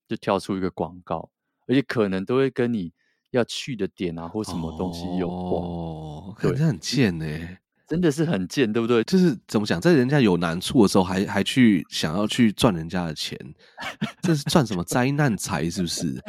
[0.07, 1.29] 就跳出一个广告。
[1.69, 2.93] 而且可能都会跟你
[3.31, 9.01] 要去的点啊，或什么东西有关哦，可是很贱呢、欸，真的是很贱，对不对？
[9.05, 13.39] 就是怎么讲，在人家有难处的时候还，还还去想要去赚人家的钱，
[14.21, 15.69] 这是赚什么灾难财？
[15.69, 16.21] 是不是？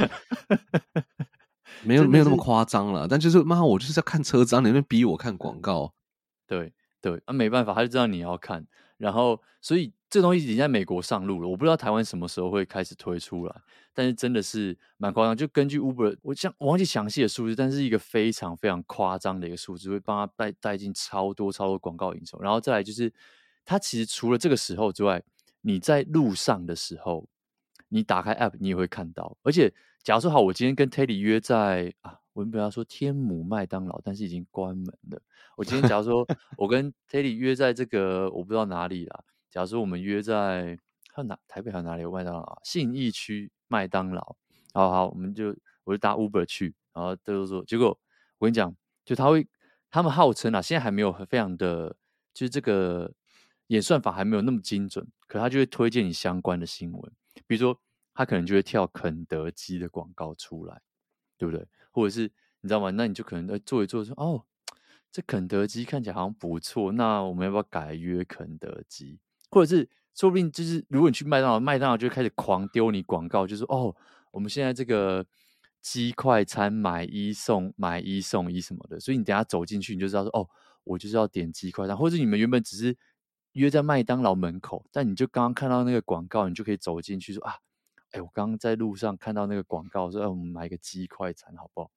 [1.83, 5.93] 没有没有那么夸张了，但就是妈，我就是在看车子，你那边逼我看广告，
[6.47, 8.65] 对对，啊，没办法，他就知道你要看，
[8.99, 9.93] 然后所以。
[10.11, 13.55] 这东西已经在美国上路了，我不知道台湾什么时候会开始推出来，
[13.93, 15.37] 但是真的是蛮夸张。
[15.37, 22.41] 就根据 Uber，我想我忘记详细的数字，但是一个非常非常夸张的一个数字，会帮他带带进超多超多广告营收。
[22.41, 23.13] 然后再来就是，
[23.67, 25.23] 它其实除了这个时候之外，
[25.61, 27.29] 你在路上的时候，
[27.91, 29.37] 你打开 App，你也会看到。
[29.43, 29.71] 而且，
[30.03, 35.21] 假如说好，我今天跟 Teddy 约在啊，们不要说天母麦当劳，但是已经关门了。
[35.57, 36.27] 我今天假如 说
[36.57, 39.25] 我跟 Teddy 约在这个我不知道哪里啦。
[39.51, 40.79] 假如说我们约在
[41.13, 42.61] 还有哪台北还有哪里有麦当劳啊？
[42.65, 44.37] 信义区麦当劳，
[44.73, 47.99] 好好，我们就我就搭 Uber 去，然后都说，结果
[48.39, 48.75] 我跟你讲，
[49.05, 49.47] 就他会，
[49.91, 51.97] 他们号称啊，现在还没有非常的，
[52.35, 53.13] 就是这个
[53.69, 57.13] 演算法还没有那么精准，可他就会推荐你相关的新闻，
[57.47, 57.81] 比如说
[58.15, 60.81] 他可能就会跳肯德基的广告出来，
[61.37, 61.67] 对不对？
[61.91, 62.31] 或者是
[62.61, 62.91] 你知道吗？
[62.91, 64.45] 那你就可能在做一做说，哦，
[65.11, 69.19] 这肯德基看起来好像不错，那我们要不要改约肯德基？
[69.51, 73.95] 或者是说不定就是，如果你去麦当劳，麦当劳就开始狂丢你广告，就是哦，
[74.33, 75.25] 我们现在这个
[75.81, 80.49] 鸡快餐买一送买一送一什么的，所以你等下走进去你就知道说哦，
[80.85, 82.97] 我就是要点鸡快餐，或者你们原本只是
[83.53, 87.55] 约在麦当劳门口，但你就刚刚看到那个广告，你就可以走进去说啊，
[88.11, 91.91] 哎，我刚刚在路上看到那个广告，说哎，我们买个鸡快餐好不好？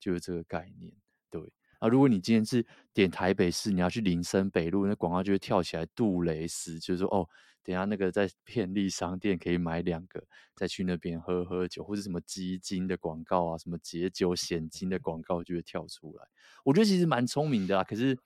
[0.00, 0.92] 就是这个概念，
[1.30, 1.42] 对
[1.78, 1.88] 啊。
[1.88, 7.28] 如果你今天是点台北市，你要去林森北路，那广告就会跳起来，杜蕾斯就是说哦。
[7.64, 16.26] 等下，那个在便利商店可以买两个，再去那边喝喝酒，或者什么基金的广告啊，什么解酒险金的广告就会跳出来。
[16.64, 18.16] 我觉得其实蛮聪明的啊，可是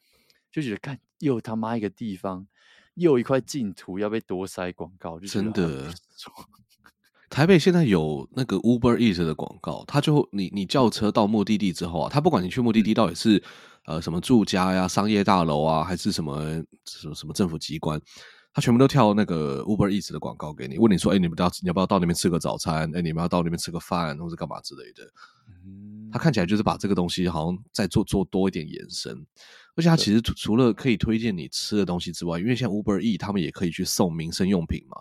[0.52, 2.46] 就觉得看又他妈一个地方，
[2.94, 5.92] 又一块净土要被多塞广告，就真的。
[7.32, 13.42] 台北现在有那个 Uber Eats 的广告，他就你你叫车到目的地之后啊，他不管你去目的地到底是
[13.86, 17.98] 呃什么住家呀、商业大楼啊，还是什么什么什么政府机关。
[18.52, 22.86] 他全部都跳那个 Uber Eats 的广告给你，问你说：“哎、欸，你们要你要不要到那边吃个早餐？
[22.94, 25.10] 哎、欸，你们要到那边吃个饭，或者干嘛之类的。”
[26.12, 29.16] 他看起来就是把这个东西好像再做做多一点延伸，
[29.74, 34.98] 而且他其实除了可以推荐你吃的东西之外，因为像 Uber Eats 他们也可以去送民生用品嘛，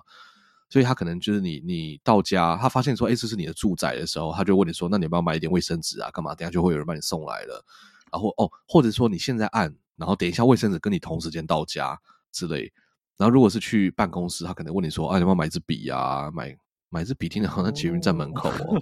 [0.71, 6.09] 所以他可能就是你你到家，他发现说：“哎、欸，这是你的住宅的时候，他就问你说：‘那你要不要买一点卫生纸啊？
[6.11, 7.63] 干嘛？’等下就会有人帮你送来了。
[8.11, 11.99] 然后哦，或者说你现在按，然后等一下卫生纸，跟你同时间到家
[12.31, 12.71] 之类。”
[13.17, 16.31] 然后，如果是去办公室，他可能问你说：“啊，你要不要买支笔啊？
[16.31, 16.57] 买
[16.89, 18.81] 买支笔，听着好像捷运站门口哦，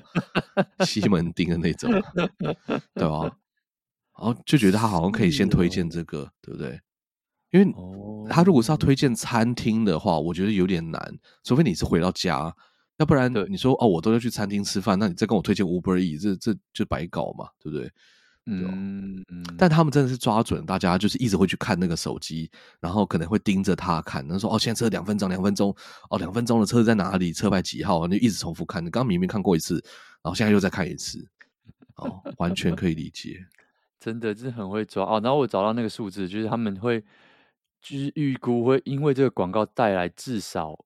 [0.85, 1.89] 西门町的那种，
[2.93, 3.23] 对吧？”
[4.19, 6.79] 然后就觉得他好像可以先推荐这个，哦、对不对？
[7.51, 7.73] 因为
[8.29, 12.53] 他如果是要推荐餐厅的话，我觉得有点难，除非你是回到家，
[12.97, 17.91] 要不然你说哦，我都要去餐厅吃饭，那你再跟我推荐 Uber Eats，这这就白搞嘛，对不对？
[18.51, 19.23] 嗯，
[19.59, 24.27] 但他们真的是抓准大家，就是一直会去看那个手机，然后可能会盯着他看。
[24.27, 25.75] 他说：“哦，现在车两分钟，两分钟，
[26.09, 27.31] 哦，两分钟的车子在哪里？
[27.31, 28.83] 车牌几号？”就一直重复看。
[28.83, 29.75] 你刚刚明明看过一次，
[30.23, 31.23] 然后现在又再看一次，
[31.97, 33.37] 哦，完全可以理解。
[33.99, 35.19] 真的，真的很会抓哦。
[35.21, 37.03] 然后我找到那个数字，就是他们会，
[37.81, 40.85] 就是预估会因为这个广告带来至少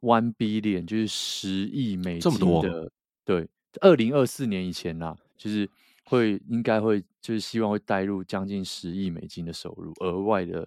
[0.00, 2.38] one billion，就是十亿美金的。
[2.38, 2.90] 这么多？
[3.24, 3.48] 对，
[3.80, 5.68] 二零二四年以前啦，就是。
[6.10, 10.66] 会应该会就是希望会带入将近十亿美金的收入，额外的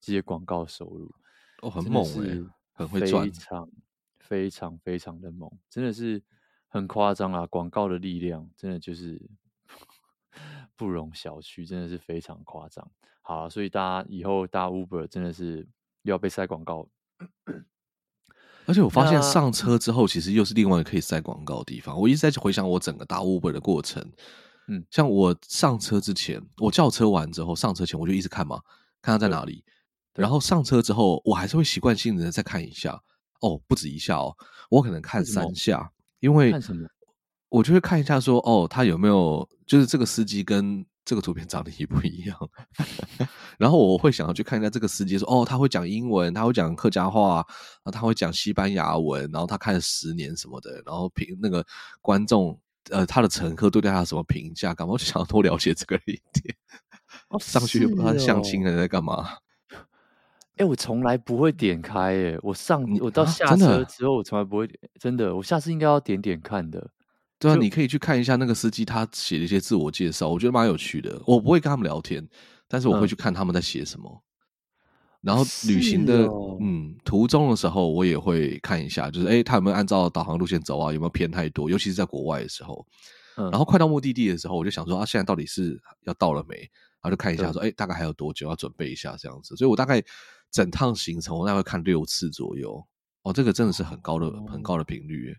[0.00, 1.12] 这些广告收入
[1.60, 2.40] 哦，很猛哎，
[2.72, 3.70] 很会赚，非常
[4.18, 6.22] 非常非常的猛，真的是
[6.68, 7.46] 很夸张啊！
[7.48, 9.20] 广告的力量真的就是
[10.76, 12.90] 不容小觑，真的是非常夸张。
[13.22, 15.66] 好，所以大家以后搭 Uber 真的是
[16.02, 16.88] 又要被塞广告，
[18.66, 21.98] 而且我发现上车之后，其实又是另外一个可以塞广告的地方。
[21.98, 24.02] 我一直在回想我整个搭 Uber 的过程。
[24.68, 28.60] 嗯，像我上车之前，我叫车完之后上车前，我就一直看嘛，
[29.00, 29.64] 看他在哪里。
[30.14, 33.00] 然后上车之后，我还是会习惯性的再看一下。
[33.40, 34.36] 哦，不止一下哦，
[34.68, 36.88] 我可能看三下，因为看什么？
[37.48, 42.36] 我就会看一下说，哦，他有没有就是这个司机跟这个图片长得一不一样。
[43.58, 47.44] 然后我会想要去看一下这个司机说，哦，他会讲英文，他会讲客家话，
[47.82, 51.64] 然后他会讲西班牙文，然后他看了十年什么的，然后评那个
[52.00, 52.58] 观众。
[52.90, 54.72] 呃，他的乘客对他有什么评价？
[54.72, 54.94] 干嘛？
[54.94, 56.56] 我就想要多了解这个一点。
[57.28, 59.28] 哦、上去又不知道相亲的在干嘛？
[60.56, 66.90] 哎、欸，我从来不会点开，哎，我上我到下车之后，我从来不会点，真的，我下次应该要点点看的。
[67.38, 71.20] 对啊，你可以去看一下那个司机他写的一些自我介绍，我觉得蛮有趣的。
[71.26, 72.26] 我不会跟他们聊天，
[72.66, 74.10] 但是我会去看他们在写什么。
[74.10, 74.22] 嗯
[75.20, 80.92] 然后旅行的、哦、嗯途中的时候，我也会看一下，就是哎，他有没有按照导航路线走啊？
[80.92, 81.68] 有没有偏太多？
[81.68, 82.86] 尤其是在国外的时候。
[83.36, 86.54] 嗯、然后快到目的地的时候，我就想说啊，现在到底是要到了没？
[86.56, 88.48] 然后就看一下说，哎、嗯，大概还有多久？
[88.48, 89.56] 要准备一下这样子。
[89.56, 90.00] 所以我大概
[90.52, 92.80] 整趟行程我大概会看六次左右。
[93.22, 95.36] 哦，这个真的是很高的、哦、很高的频率。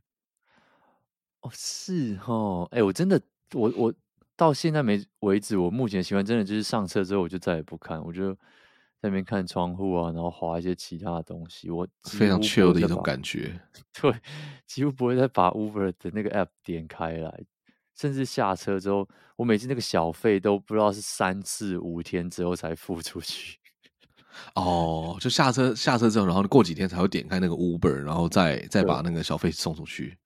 [1.41, 3.21] 哦，是哦，哎，我真的，
[3.53, 3.93] 我我
[4.35, 8.37] 到现在没为止，我目前习惯真的就是上车之后我就再也不看，我就。
[9.01, 13.57] 在那边看窗户啊，然后划一些其他的东西，我非常 chill 的一种感觉。
[13.93, 14.13] 对，
[14.67, 17.43] 几乎不会再把 Uber 的那个 app 点开来，
[17.95, 23.57] 甚至下车之后，我每次那个小费都不知道是三次五天之后才付出去。
[24.55, 30.17] 哦，就下车下车之后，然后过几天才会点开那个 Uber，然后再再把那个小费送出去。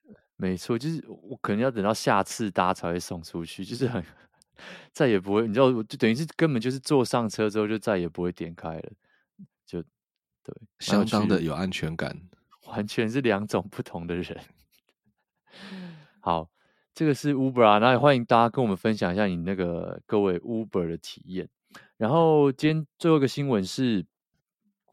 [0.43, 4.03] 没错，就是我可能要等到下次搭才会送出去，就是很。
[4.93, 8.91] 再也不会，你知道，就等于是根本就是坐上车之后就再也不会点开了，
[9.65, 9.81] 就
[10.43, 12.15] 对，相当的有安全感，
[12.67, 14.39] 完全是两种不同的人。
[16.21, 16.49] 好，
[16.93, 21.49] 这个是 Uber 啊，那也欢迎大家跟我们分享一下你那个各位 Uber 的体验。
[21.97, 24.05] 然后今天最后一个新闻是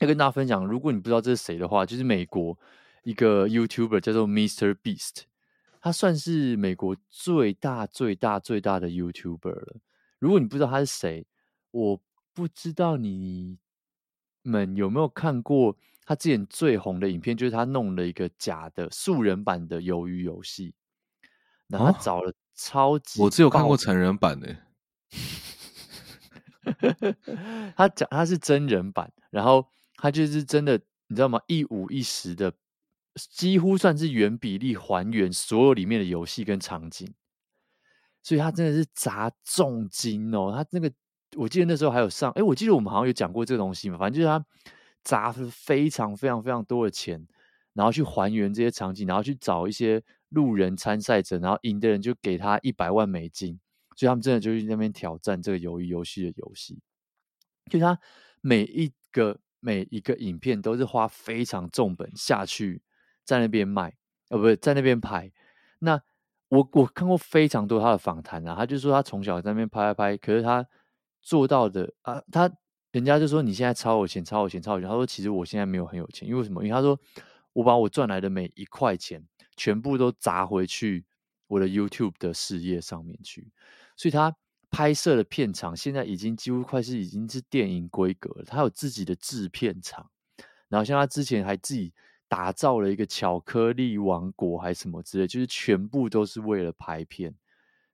[0.00, 2.58] 要跟大家分享，如果你不知道这是谁的话，就是美国
[3.04, 4.74] 一个 YouTuber 叫做 Mr.
[4.82, 5.24] Beast。
[5.80, 9.76] 他算是美国最大最大最大的 YouTuber 了。
[10.18, 11.26] 如果你不知道他是谁，
[11.70, 12.00] 我
[12.34, 13.58] 不知道你
[14.42, 20.74] 们有没有看过他之前最红的影片，就是他弄了一个假的素人版的鱿鱼游戏，
[21.68, 24.56] 然后他找了超级、哦，我只有看过成人版的。
[27.74, 29.66] 他讲他是真人版，然后
[29.96, 30.78] 他就是真的，
[31.08, 31.40] 你知道吗？
[31.46, 32.52] 一五一十的，
[33.14, 37.12] 几乎算是原比例还原所有里面的游戏跟场景，
[38.22, 40.52] 所以他真的是砸重金哦。
[40.54, 40.92] 他那个
[41.36, 43.98] 我记得那时候还有上，哎，我记得我们好像有讲过这个东西嘛。
[43.98, 44.44] 反正就是他
[45.02, 47.26] 砸非常非常非常多的钱，
[47.72, 53.58] 然后去还原这些场景，然后去找一些路人参赛者，然后赢的人就给他一百万美金。
[53.96, 56.78] 所以他们真的就去那边挑战这个鱿鱼游戏的游戏，
[57.70, 57.98] 就他
[58.40, 62.80] 每一个每一个影片都是花非常重本下去
[63.30, 63.94] 在那边卖，
[64.28, 65.30] 呃，不是在那边拍。
[65.78, 66.02] 那
[66.48, 70.66] 我我看过非常多他的访谈啊，他就说他从小在那边拍拍拍，可是他
[71.22, 72.50] 做到的啊，他
[72.90, 74.88] 人家就说你现在超有钱，超有钱，超有钱。
[74.88, 76.64] 他说其实我现在没有很有钱，因为什么？
[76.64, 76.98] 因为他说
[77.52, 79.24] 我把我赚来的每一块钱
[79.56, 81.04] 全部都砸回去
[81.46, 83.52] 我的 YouTube 的事业上面去。
[83.94, 84.34] 所以他
[84.70, 88.44] 拍摄的片场现在已经几乎快是已经是电影规格了。
[88.44, 90.10] 他有自己的制片厂，
[90.68, 91.92] 然后像他之前还自己
[92.30, 97.34] 打造了一个巧克力王国还是什么之类，就是全部都是为了拍片，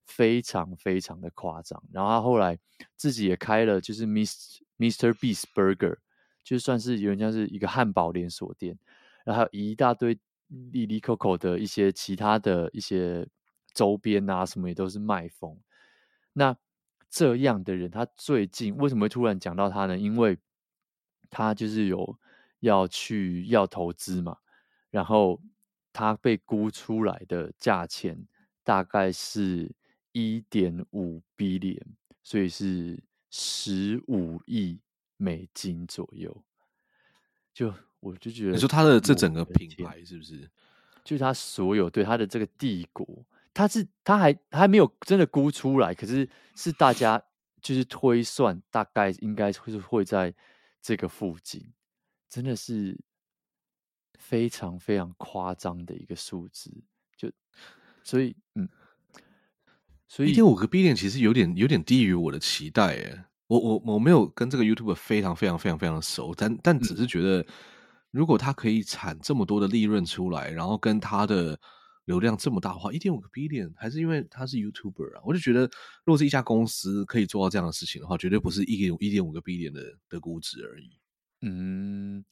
[0.04, 1.82] 非常非常的夸张。
[1.90, 2.58] 然后他后来
[2.96, 5.96] 自己也开了，就是 Mister Mister Beast Burger，
[6.44, 8.78] 就算是有人家是一个汉堡连锁店，
[9.24, 10.18] 然后一大堆
[10.70, 13.26] 利利口口的一些其他的一些
[13.72, 15.58] 周边啊什么也都是卖疯。
[16.34, 16.54] 那
[17.08, 19.96] 这样的人，他最近为什么会突然讲到他呢？
[19.96, 20.36] 因为
[21.30, 22.18] 他就是有
[22.60, 24.36] 要去要投资嘛，
[24.90, 25.40] 然后
[25.92, 28.26] 他被估出来的价钱
[28.62, 29.74] 大概是
[30.12, 31.86] 一点五 billion，
[32.22, 34.80] 所以是十五亿
[35.16, 36.44] 美金左右。
[37.52, 40.50] 就我就觉得，你说他的这整个品牌是不是？
[41.04, 43.24] 就是他所有对他的这个帝国。
[43.54, 47.22] 他是他还他还没有真的估出来，可是是大家
[47.62, 50.34] 就是推算，大概应该会是会在
[50.82, 51.72] 这个附近，
[52.28, 52.98] 真的是
[54.18, 56.70] 非常非常夸张的一个数字，
[57.16, 57.30] 就
[58.02, 58.68] 所以嗯，
[60.08, 67.46] 所以一点五个 billion 其实有点有点低于我的期待诶，我我我没有跟这个 YouTuber 非常非常非常非常熟，但但只是觉得
[68.10, 71.58] 如果他可以产这么多的利润出来，然后跟他的。
[72.06, 75.22] 流量这么大的话，一点五个 billion，还是因为他是 YouTuber 啊？
[75.24, 75.62] 我就觉得，
[76.04, 80.88] 如果是一家公司可以做到这样的事情的话，绝对不是一点一点五个 billion 的的估值而已。
[81.48, 82.24] 嗯，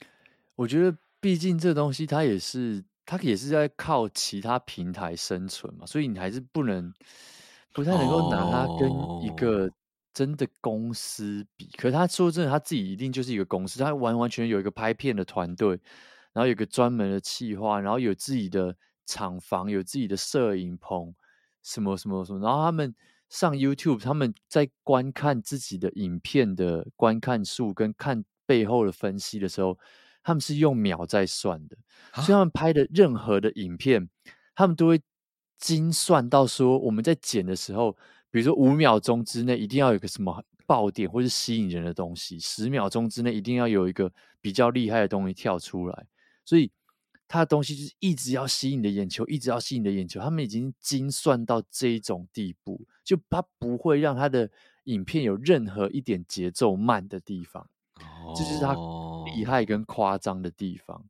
[0.54, 6.92] 我觉得，毕竟这东西它也是，它也是在靠其他平台生存嘛，所以你还是不能，
[7.72, 8.90] 不太能够拿它跟
[9.22, 9.70] 一个
[10.12, 11.66] 真的公司比。
[11.66, 15.70] 哦、可是他说真的，他自己一定就是一个公司，他完完全有一个拍片的团队，
[16.32, 18.76] 然后有个专门的企划，然后有自己的。
[19.06, 21.14] 厂房有自己的摄影棚，
[21.62, 22.94] 什么什么什么，然后他们
[23.28, 29.78] 上 YouTube，他们在观看自己的影片的观看数跟看背后的分析的时候，
[30.22, 31.76] 他们是用秒在算的，
[32.14, 34.08] 所以他们拍的任何的影片，
[34.54, 35.00] 他们都会
[35.58, 37.92] 精算到说，我们在剪的时候，
[38.30, 46.06] 比如说五秒钟之内一定要有个什么爆点或是吸引人的东西，十秒钟之内一定要有一个比较厉害的东西跳出来，
[46.44, 46.70] 所以。
[47.26, 50.20] 他的东西就是一直要吸引你的眼球，一直要吸引你的眼球。
[50.20, 54.48] 他们已经精算到这一种地步，就他不会让他的
[54.84, 57.66] 影片有任何一点节奏慢的地方。
[58.36, 58.74] 这就是他
[59.24, 61.04] 厉害跟夸张的地方，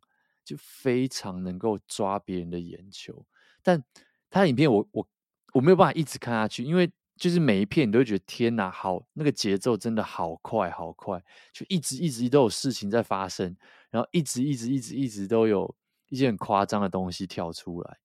[0.44, 3.24] 就非常能够抓别人的眼球。
[3.62, 3.82] 但
[4.30, 5.08] 他的影片我，我我
[5.54, 11.22] 我没有办法一直看下去，因为就是每一片你都会觉得天哪，好那个节奏真的好快好快，
[11.52, 13.56] 就一直一直都有事情在发生，
[13.90, 15.74] 然后一直一直一直一直都有。
[16.10, 17.98] 一些很夸张的东西跳出来，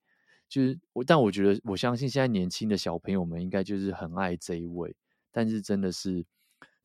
[0.48, 4.96] 就是我，但我觉得，我相信现在年轻的小朋友们应该就是很爱这一位，
[5.32, 6.26] 但是真的是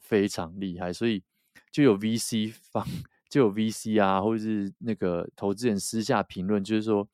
[0.00, 1.22] 非常厉害，所以
[1.70, 2.86] 就有 VC 方，
[3.28, 7.08] 就有 VC 啊，或者是那个投资人私下评论，就是说，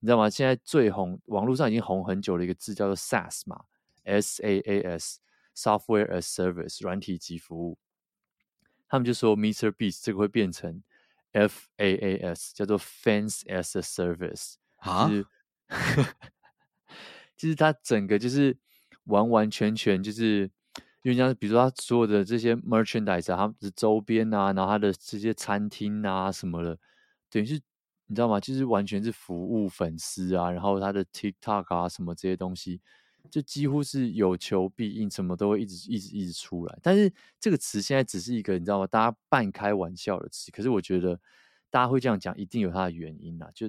[0.00, 0.28] 你知道吗？
[0.30, 3.64] 现在最红，网络上已经红很久的一个字叫做 SaaS 嘛
[4.04, 7.78] ，S A A S，Software as Service，软体即服务，
[8.88, 9.70] 他们就说 Mr.
[9.70, 10.82] Beast 这个会变成。
[11.30, 15.26] FaaS 叫做 Fans as a Service 啊，就是，
[17.36, 18.56] 就是它整个就是
[19.04, 20.50] 完完全全就是，
[21.02, 26.78] 因为像比如说他所有的这些 merchandise 啊，它的周边啊，然后他的这些餐厅啊什么的，
[27.30, 27.54] 等于是
[28.06, 28.40] 你知道吗？
[28.40, 32.80] 就是完全是服务粉丝啊，然后他的 TikTok 啊什么这些东西，
[33.30, 36.78] 就几乎是有求必应，什么都会一直一直一直出来。
[36.82, 38.86] 但是这个词现在只是一个你知道吗？
[38.86, 41.20] 大家半开玩笑的词，可是我觉得
[41.70, 43.50] 大家会这样讲，一定有它的原因啊。
[43.54, 43.68] 就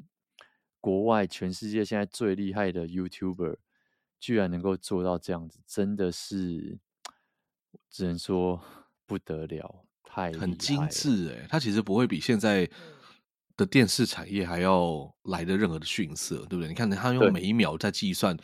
[0.80, 3.58] 国外全世界现在最厉害的 YouTuber，
[4.20, 6.80] 居然能够做到这样子，真的是
[7.90, 8.60] 只能说
[9.06, 11.48] 不得了，太很精致哎！
[11.50, 12.70] 它其实不会比现在
[13.58, 16.68] 的电视产业还要来的任何的逊色，对不对？
[16.68, 18.38] 你看他用每一秒在计算，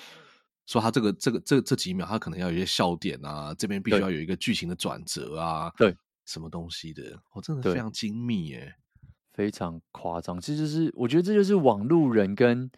[0.65, 5.95] 说他这个这个这这几秒他可能要有一些笑点啊，这边必须要有一个剧情的转折啊，对，
[6.25, 7.03] 什么东西的，
[7.33, 8.75] 我、哦、真的非常精密耶。
[9.33, 12.71] 非常夸张，这就是我觉得这就是网路人跟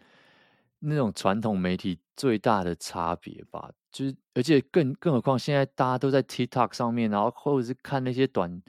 [0.79, 3.71] 那种传统媒体最大的差别吧。
[3.91, 8.61] 就是而且更更何况现在大家都在 TikTok 上面，然后或者是看那些短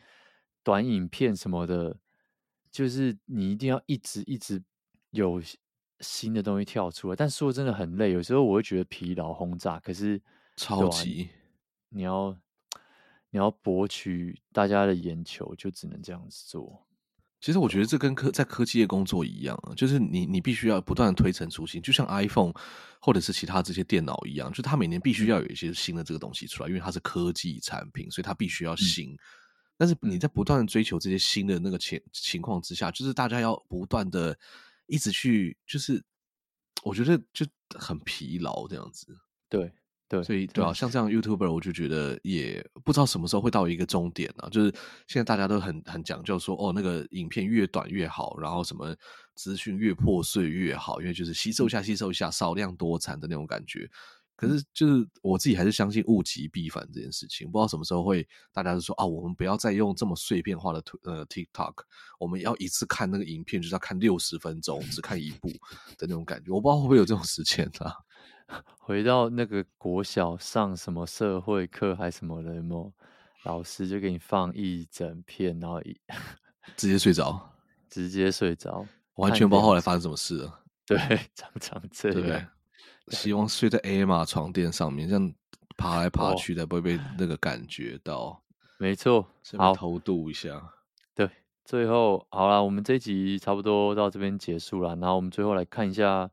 [0.62, 1.98] 短影片什么的，
[2.70, 4.62] 就是你一定要一直一直
[5.10, 5.42] 有
[6.00, 7.16] 新的东西跳出来。
[7.16, 9.78] 但说真的很累，有时候我会觉得疲劳轰炸。
[9.80, 10.22] 可是
[10.56, 11.28] 超级，
[11.90, 12.34] 你要
[13.30, 16.87] 你要博取大家的眼球，就只能这样子做。
[17.40, 22.52] 其实我觉得这跟科在科技业工作一样，就是你你必须要不断的推陈出新，就像 iPhone
[23.00, 29.12] 或者是其他这些电脑一样，就它每年必须要有一些新的这个东西出来，因为它是科技产品，所以它必须要新。
[29.12, 29.18] 嗯、
[29.76, 34.36] 但是你在不断的追求这些新的那个情情况之下，就是大家要不断的
[34.86, 36.02] 一直去，就是
[36.82, 39.16] 我觉得就很疲劳这样子。
[39.48, 39.72] 对。
[40.08, 44.48] 对，所以对啊，像这样 YouTuber，我就觉得也不知道什么时候会到一个终点啊。
[44.48, 44.72] 就是
[45.06, 48.96] 现在大家都很很讲究说，哦，那个影片越短越好，然后什么
[49.34, 53.86] 资讯越破碎越好，因为就是吸收一下，吸收一下，少量多产的那种感觉。
[54.34, 61.74] 可是就是我自己还是相信物极必反这件事情，不知道什么时候会大家就说啊，我们不要再用这么碎片化的呃 TikTok，
[62.18, 65.48] 我们要一次看那个影片就是要看六十分钟，只看一部
[65.98, 66.50] 的那种感觉。
[66.50, 67.92] 我不知道会不会有这种时间啊。
[68.78, 72.90] 回到那个国小上什么社会课还是什么的么，
[73.44, 75.94] 老师就给你放一整片，然后一
[76.76, 77.50] 直接睡着，
[77.90, 78.86] 直接睡着，
[79.16, 80.60] 完全不知道后来发生什么事了。
[80.86, 80.96] 对，
[81.34, 82.22] 常常这样。
[82.22, 82.46] 对，
[83.14, 85.34] 希望睡在 A 码床垫上面，这样
[85.76, 88.42] 爬来爬去的不会被那个感觉到。
[88.80, 89.26] 没错，
[89.58, 90.72] 好，偷渡一下。
[91.14, 91.28] 对，
[91.64, 96.30] 最后好了，我们这一集差不多到这边结束了，然后我们最后来看一下。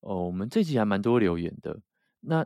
[0.00, 1.78] 哦，我们这集还蛮多留言的。
[2.20, 2.44] 那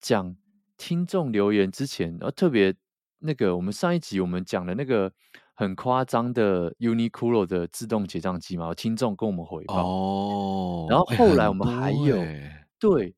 [0.00, 0.36] 讲
[0.76, 2.74] 听众留言之前，呃，特别
[3.18, 5.10] 那个，我们上一集我们讲的那个
[5.54, 9.86] 很夸张的 Uniqlo 的自动结账机嘛，有听众跟我们回报。
[9.86, 13.14] 哦，然后后来我们还有，欸、对，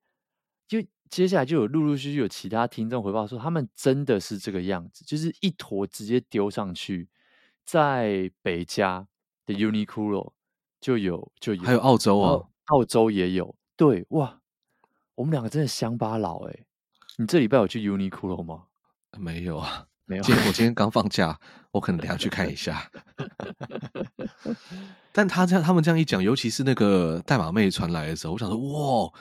[0.69, 7.09] 就接下来就有陆陆续续有其他听众回报说，他们真的是这个样子，就是一坨直接丢上去，
[7.65, 9.07] 在北加
[9.45, 10.33] 的 Uniqlo
[10.81, 12.49] 就有就有，还有澳洲啊。
[12.67, 14.41] 澳洲也有，对哇，
[15.15, 16.65] 我们两个真的乡巴佬哎！
[17.19, 18.65] 你这礼拜有去 Uniqlo 吗？
[19.19, 20.23] 没有啊，没有。
[20.23, 21.39] 今天我今天刚放假，
[21.71, 22.91] 我可能等下去看一下。
[25.13, 29.13] 但他这样，他们这样一讲，尤其是那个代码妹传来的时候，我想说哇，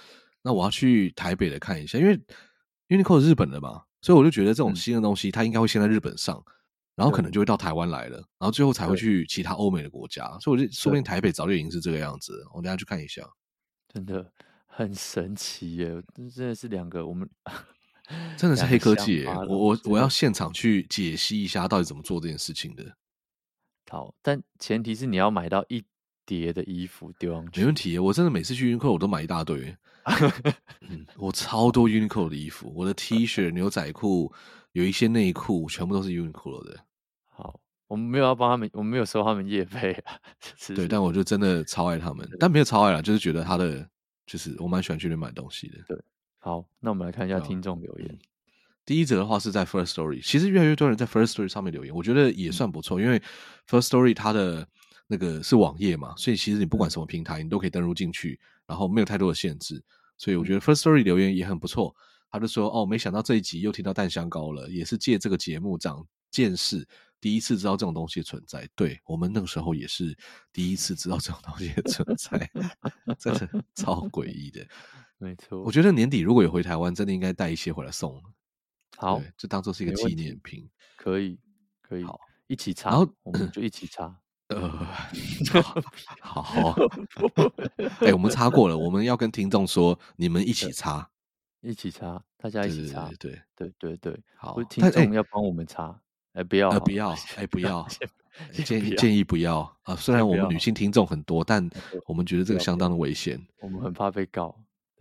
[0.41, 2.19] 那我要去台北的看一下，因为
[2.89, 6.43] Uniqlo 是日本的嘛，所以我就觉得这种新的东西，它应该会先在日本上，
[6.95, 12.41] 然后可能就会到台湾来了，然后最后才会去其他欧美的国家，所以我就说不定台北早就已经是这个样子。
[12.53, 13.21] 我等下去看一下，
[13.93, 14.31] 真的
[14.65, 16.01] 很神奇耶！
[16.15, 17.29] 真的是两个我们
[18.37, 19.27] 真的是黑科技耶！
[19.49, 22.95] 我我我要现场去解析一下到底怎么做这件事情的。
[23.89, 25.83] 好，但前提是你要买到一
[26.25, 27.99] 叠的衣服丢上去，没问题。
[27.99, 29.75] 我真的每次去 Uniqlo 我都买一大堆，
[30.81, 34.33] 嗯，我超多 Uniqlo 的衣服，我的 T 恤、牛仔裤。
[34.75, 36.77] 有一些内裤全部都是 Uniqlo 的。
[37.29, 37.57] 好，
[37.87, 40.19] 我们没有要帮他们，我们没有收他们业费啊。
[40.75, 43.87] 对，但我就真的超爱他们，但没有超爱了，就是觉得他的，
[44.25, 45.77] 就是我蛮喜欢去那买东西的。
[45.87, 45.97] 对，
[46.39, 48.09] 好，那我们来看一下听众留言。
[48.11, 48.19] 嗯。
[48.85, 53.17] 第一则的话是在 First Story，其实越来越多人在 First Story 上面留言，我觉得也算不错，因为
[53.69, 54.67] First Story 它的
[55.07, 59.81] 那个是网页嘛，所以其实你不管什么平台，你都可以登录进去，然后没有太多的限制，
[60.17, 61.95] 所以我觉得 First Story 留言也很不错。
[62.35, 66.85] 他就说：“哦，没想到这一集又听到淡香膏了，也是借这个节目长见识，
[67.21, 68.67] 第一次知道这种东西的存在。
[68.75, 70.13] 对，我们那个时候也是
[70.51, 72.51] 第一次知道这种东西的存在，
[73.17, 74.67] 真的超诡异的。
[75.17, 78.21] 没错，我觉得年底如果有回台湾，真的应该带一些回来送。
[78.97, 80.69] 好，就当做是一个纪念品。
[80.97, 81.39] 可以，
[81.81, 84.13] 可以，好，一起擦，然后我们就一起 擦。
[84.49, 84.69] 呃，
[86.19, 86.75] 好，好，
[88.01, 91.09] 哎、欸，我们擦过了，我们要跟听众说，你们一起擦。”
[91.65, 95.87] 一起擦，大家一起擦，对对对对，好，听众要帮我们擦，
[96.33, 97.87] 哎、欸，不要，呃， 不要，哎、欸，不要，
[98.65, 99.95] 建议建议不要啊！
[99.95, 101.67] 虽然我们女性听众很多，但
[102.05, 103.39] 我们觉得这个相当的危险。
[103.61, 104.55] 我们很怕被告。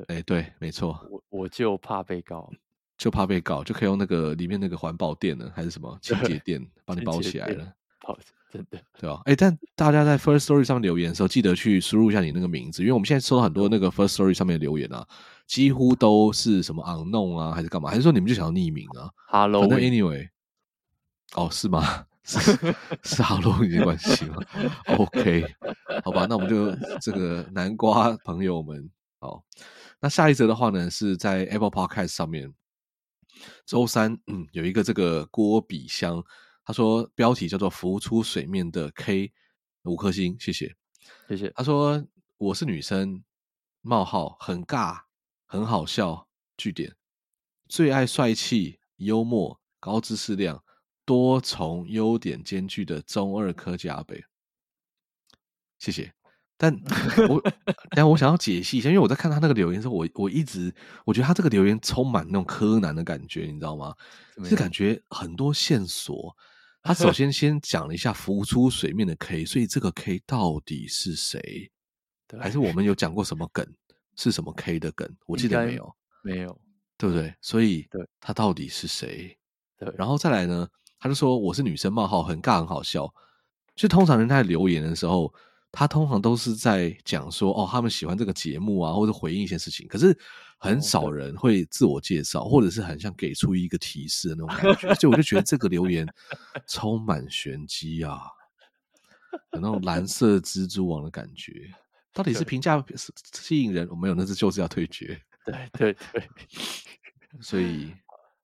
[0.08, 0.98] 哎，对，没错。
[1.10, 2.50] 我我就怕被告，
[2.96, 7.72] 就怕被告，就可以用那个里面那个环保垫呢，还是什么清洁垫，帮你包起来了。
[7.98, 8.18] 好，
[8.50, 9.20] 真的，对吧？
[9.24, 15.06] 哎，但大家在 First Story 上面留言的时候，记得去输入一下你那个名字，因为我们现在收到很多那个 First Story 上面的留言啊，
[15.46, 17.90] 几乎都是什么 unknown 啊，还是干嘛？
[17.90, 20.28] 还是说你们就想要匿名啊？Hello，反正 Anyway，
[21.34, 22.06] 哦，是吗？
[22.24, 22.40] 是
[23.02, 24.38] 是 Hello 已经关系吗
[24.96, 25.44] ？OK，
[26.02, 29.44] 好吧，那我们就这个南瓜朋友们，好，
[30.00, 32.50] 那下一则的话呢，是在 Apple Podcast 上面，
[33.66, 36.24] 周三，嗯，有一个这个郭比香，
[36.64, 39.30] 他说标题叫做“浮出水面的 K”，
[39.82, 40.74] 五颗星，谢谢，
[41.28, 41.52] 谢谢。
[41.54, 42.02] 他说
[42.38, 43.22] 我是女生，
[43.82, 45.00] 冒号很尬，
[45.54, 46.26] 很好笑，
[46.56, 46.92] 句点，
[47.68, 50.60] 最爱帅气、幽默、高知识量。
[51.04, 54.24] 多重优点兼具的中二科技阿北，
[55.78, 56.12] 谢谢。
[56.56, 56.74] 但
[57.28, 57.40] 我
[57.90, 60.74] 但我想要解析一下，因为我在看他那个留言的时候，我我一直
[61.04, 63.94] 我觉得他这个留言充满那种柯南的感觉，你知道吗？
[64.42, 66.34] 是感觉很多线索。
[66.82, 71.70] 他首先先讲了一下浮出水面的 K，所以这个 K 到底是谁？
[72.40, 73.64] 还是我们有讲过什么梗？
[74.16, 75.08] 是什么 K 的梗？
[75.26, 76.60] 我记得没有，没有，
[76.96, 77.34] 对不对？
[77.40, 79.36] 所以，对，他到底是谁？
[79.78, 80.68] 对，然后再来呢？
[80.98, 83.12] 他就说我是女生冒号很尬很好笑，
[83.74, 85.32] 就通常人在留言的时候，
[85.70, 90.16] 他通常都是在讲说哦，他们喜欢这个节目啊，或者回应一些事情，可是
[90.58, 96.06] 很少人会自我介绍，或者是很像给出一个提示的那种感觉，所以我就觉得这个留言
[96.66, 98.22] 充满玄机啊，
[99.52, 101.70] 有那种蓝色蜘蛛网的感觉，
[102.14, 102.82] 到底是评价
[103.32, 103.86] 吸引人？
[103.90, 106.30] 我没有，那是就是要退绝， 对对对，
[107.42, 107.92] 所以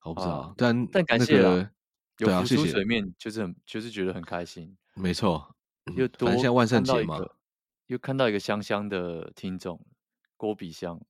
[0.02, 1.70] 我不知道，但但感谢了。
[2.18, 4.76] 有浮出水面，就是很就是觉得很开心。
[4.92, 5.56] 没错，
[5.96, 7.18] 又多现在万圣节嘛，
[7.86, 9.80] 又看到一个香香的听众
[10.36, 11.00] 郭比香，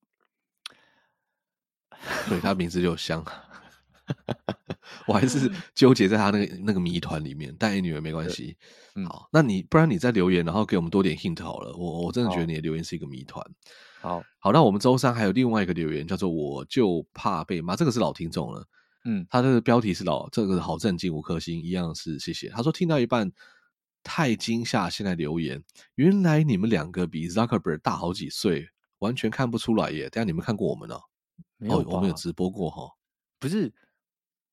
[2.28, 3.24] 对他名字就香。
[5.06, 8.56] 我还是纠结在他那个那个谜团里面，但女儿没关系。
[9.08, 11.74] 好，那你不然你再留言，然后给我们多点 hint 好了。
[11.76, 13.44] 我我真的觉得你的留言是一个谜团。
[14.00, 18.66] 好好，那我们周三还有另外一个留言，叫做我就怕被骂，这个是老听众了。
[19.04, 22.48] 嗯，他这个标题是老这个好震惊五颗星一样是谢谢。
[22.48, 23.30] 他说听到一半
[24.02, 25.62] 太惊吓，现在留言，
[25.94, 30.10] 原来你们两个比 Zuckerberg 大好几岁，完全看不出来耶。
[30.10, 30.98] 等下你们看过我们呢？
[31.58, 32.90] 没有，我们有直播过哈。
[33.38, 33.72] 不是，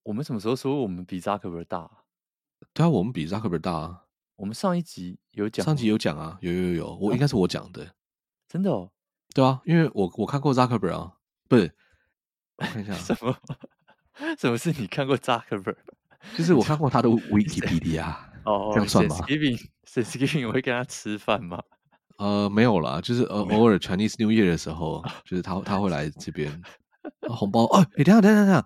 [0.08, 1.92] 我们什么时候说我们比 Zuckerberg 大？
[2.74, 4.04] 对啊，我们比 Zuckerberg 大啊。
[4.38, 7.86] 我们上一集有讲，上集有讲啊，有有有，我应该是我讲的，
[8.48, 8.90] 真的哦。
[9.36, 11.12] 对啊，因为我我看过 Zuckerberg 啊，
[11.50, 11.76] 不是，
[12.56, 13.36] 我看一下什么。
[14.38, 15.76] 什么是你看过 Zuckerberg？
[16.38, 21.62] 就是我看过他的 Wikipedia 哦，这样算吗？Thanksgiving，Thanksgiving 我会跟他吃饭吗？
[22.18, 26.64] 呃，没有啦，就是呃偶尔 Chinese New Year 的时候，就是他他会来这边
[27.28, 27.66] 红包。
[27.66, 28.66] 哦，哎，等下等下等下，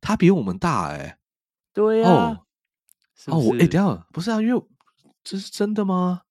[0.00, 1.18] 他比我们大哎。
[1.72, 2.08] 对呀。
[2.08, 2.46] 哦，
[3.26, 4.62] 哦，我哎，等下不是啊，因为
[5.22, 6.22] 这是真的吗？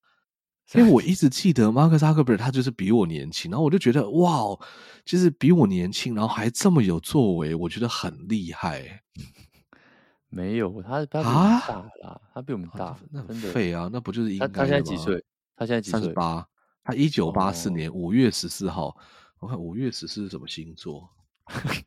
[0.73, 4.57] 因为我一直记得 Mark Zuckerberg 他就是比我年轻，然后我就觉得哇，
[5.05, 9.01] 就是比我年轻，然后还这么有作为，我觉得很厉害。
[10.29, 14.53] 没有，他他比我们大啦，他比我们大，那很废啊，那不就是应该吗？
[14.55, 15.23] 他现在几岁？
[15.55, 15.99] 他现在几岁？
[16.01, 16.45] 三十八。
[16.83, 18.95] 他一九八四年五月十四号，
[19.39, 21.09] 我看五月十四是什么星座？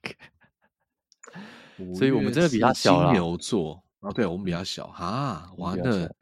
[1.95, 3.05] 所以我们真的比他小。
[3.05, 6.14] 金牛座啊，对，我们比较小啊，完了。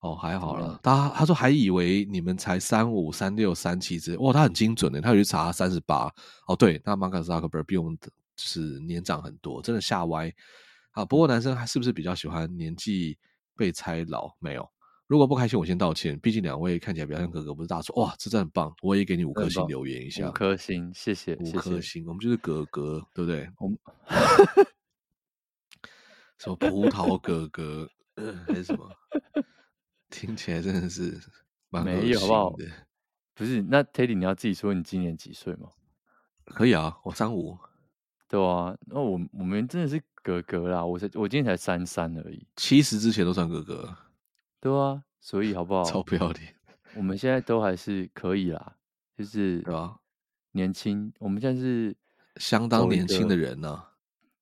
[0.00, 0.78] 哦，还好了。
[0.80, 6.08] 他他说还以为你们才三五、三六、三七之类，哇，他很精准的，他有去查三十八。
[6.46, 7.98] 哦，对，那马克扎克伯比我们
[8.36, 10.32] 是年长很多，真的吓歪。
[10.92, 13.18] 啊，不过男生还是不是比较喜欢年纪
[13.56, 14.30] 被猜老？
[14.38, 14.68] 没有。
[15.08, 16.18] 如果不开心，我先道歉。
[16.20, 17.94] 毕竟两位看起来比较像哥哥，不是大叔。
[17.94, 20.28] 哇，这真的很棒，我也给你五颗星留言一下。
[20.28, 22.06] 五颗星，谢谢，五颗星。
[22.06, 23.50] 我们就是哥哥，对不对？
[23.58, 23.78] 我们
[26.38, 27.88] 什么葡萄哥哥，
[28.46, 28.86] 还是什么？
[30.10, 31.18] 听起来真的是
[31.70, 32.50] 蛮没有好不好？
[33.34, 35.70] 不是，那 Teddy，你要自己说你今年几岁吗？
[36.44, 37.58] 可以啊，我三五。
[38.28, 40.84] 对啊，那我我们真的是哥哥啦。
[40.84, 43.96] 我才我今年才三三而已，七十之前都算哥哥。
[44.60, 45.84] 对啊，所以好不好？
[45.84, 46.54] 超不要脸。
[46.94, 48.76] 我们现在都还是可以啦，
[49.16, 49.96] 就是对啊，
[50.52, 51.12] 年轻。
[51.18, 51.96] 我们现在是
[52.36, 53.84] 相当年轻的人呢、啊。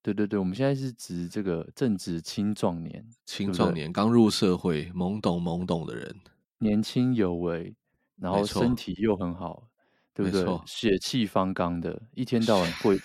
[0.02, 6.20] 对对对，我们现在是指这个正值青壮年，青壮年刚入社会，懵懂懵懂的人，
[6.58, 7.74] 年轻有为，
[8.16, 9.68] 然后身体又很好，
[10.14, 10.60] 对不对？
[10.64, 12.96] 血气方刚的，一天到晚会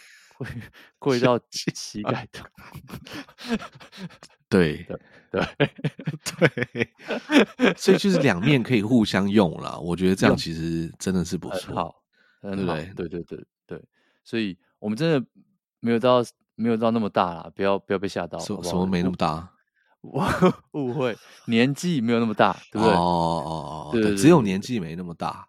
[0.44, 0.48] 会
[1.00, 2.46] 贵到膝盖痛。
[4.50, 5.00] 对对
[5.32, 6.66] 对
[7.56, 9.78] 对，所以就是两 面可以互相用啦。
[9.78, 11.96] 我觉得这样其实真的是不错，好，
[12.42, 13.84] 很好，对对对对对，
[14.24, 15.26] 所以我们真的
[15.80, 16.22] 没有到
[16.56, 19.50] 没有到那么大啦，不要不要被吓到，什什么没那么大？
[20.02, 20.28] 我
[20.72, 21.16] 误会，
[21.46, 22.92] 年纪没有那么大，对不对？
[22.94, 25.48] 哦哦哦，对，只有年纪没那么大。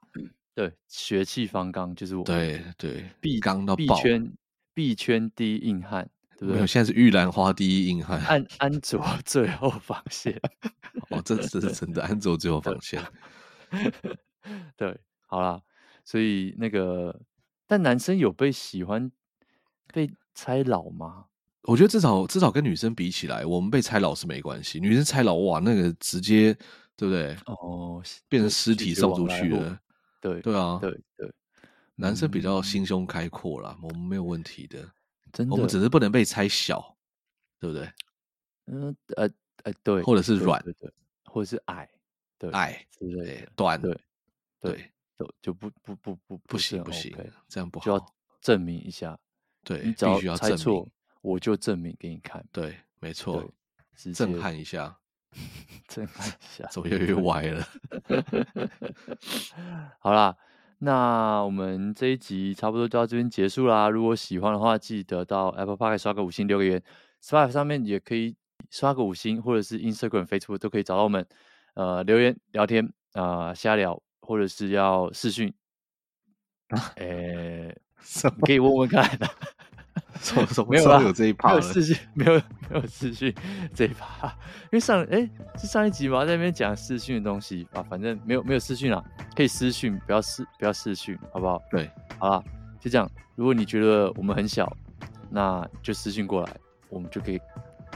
[0.54, 2.22] 对，血气方刚就是我。
[2.22, 3.96] 对对，币刚到爆。
[3.96, 4.32] 币圈
[4.74, 6.54] 币圈第一硬汉，对不对？
[6.54, 8.20] 没有，现在是玉兰花第一硬汉。
[8.22, 10.40] 安安卓 最后防线。
[11.10, 13.02] 哦，这这是真的，安卓最后防线。
[14.76, 15.60] 对，好啦，
[16.04, 17.20] 所以那个，
[17.66, 19.10] 但男生有被喜欢
[19.92, 21.26] 被猜老吗？
[21.62, 24.80] 我觉得至少至少跟女生比起来，我们被猜老是没关系。
[24.80, 26.52] 女生猜老哇，那个直接
[26.96, 27.36] 对不对？
[27.46, 29.78] 哦，变成尸体送出去了。
[30.20, 31.32] 对对啊，对对，
[31.94, 34.78] 男生比较心胸开阔啦，我们没有问题的。
[35.32, 36.96] 真的，我们只是不能被猜小，
[37.58, 37.92] 对不对？
[38.66, 39.28] 嗯呃
[39.64, 40.92] 呃，对，或者是软，对对，
[41.24, 41.88] 或者是矮，
[42.38, 44.00] 对矮之类的，短，对
[44.60, 47.16] 对，就就不不不不不行不行，
[47.48, 49.18] 这样不好，就要证明一下。
[49.64, 50.88] 对，你只要猜错。
[51.22, 53.48] 我就证明给你看，对，没错，
[54.12, 54.98] 震撼一下，
[55.86, 57.68] 震撼一下，怎么越来越歪了？
[60.00, 60.36] 好啦，
[60.84, 63.88] 那我们这一集差不多就到这边结束啦。
[63.88, 66.82] 如果喜欢的话，记得到 Apple Park 刷个五星，留个言
[67.22, 68.34] ，Spotify 上面也可以
[68.68, 71.24] 刷个五星，或者是 Instagram、Facebook 都可以找到我们。
[71.74, 75.54] 呃，留言聊天啊、呃，瞎聊，或者是要视讯，
[76.96, 77.72] 呃，
[78.44, 79.08] 可以问问看
[80.14, 80.20] 的。
[80.20, 81.02] 什什么没有啊？
[81.02, 81.48] 有这一趴？
[81.50, 82.34] 没有视讯， 没有
[82.70, 83.34] 没有视讯
[83.74, 84.28] 这一趴，
[84.64, 89.02] 因为上哎是上一集嘛，在那边讲视讯的东西啊，反正没有没有视讯啊，
[89.34, 91.60] 可以私讯，不要视不要视讯，好不好？
[91.70, 92.44] 对，好了，
[92.80, 93.10] 就这样。
[93.34, 94.70] 如果你觉得我们很小，
[95.30, 96.54] 那就私讯过来，
[96.90, 97.40] 我们就可以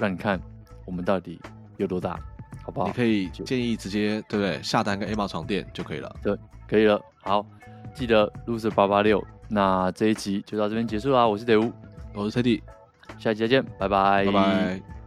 [0.01, 0.41] 让你看
[0.87, 1.39] 我们到底
[1.77, 2.19] 有多大，
[2.65, 2.87] 好不好？
[2.87, 4.63] 你可以建议直接对不对？
[4.63, 6.17] 下单个 Emma 床垫就可以了。
[6.23, 6.35] 对，
[6.67, 7.01] 可以了。
[7.23, 7.45] 好，
[7.95, 9.23] 记得 Loser 八八六。
[9.49, 11.73] 那这一集就到这边结束啦，我是德乌。
[12.17, 12.63] 我是特地，
[13.19, 15.06] 下期再见，拜拜，拜拜。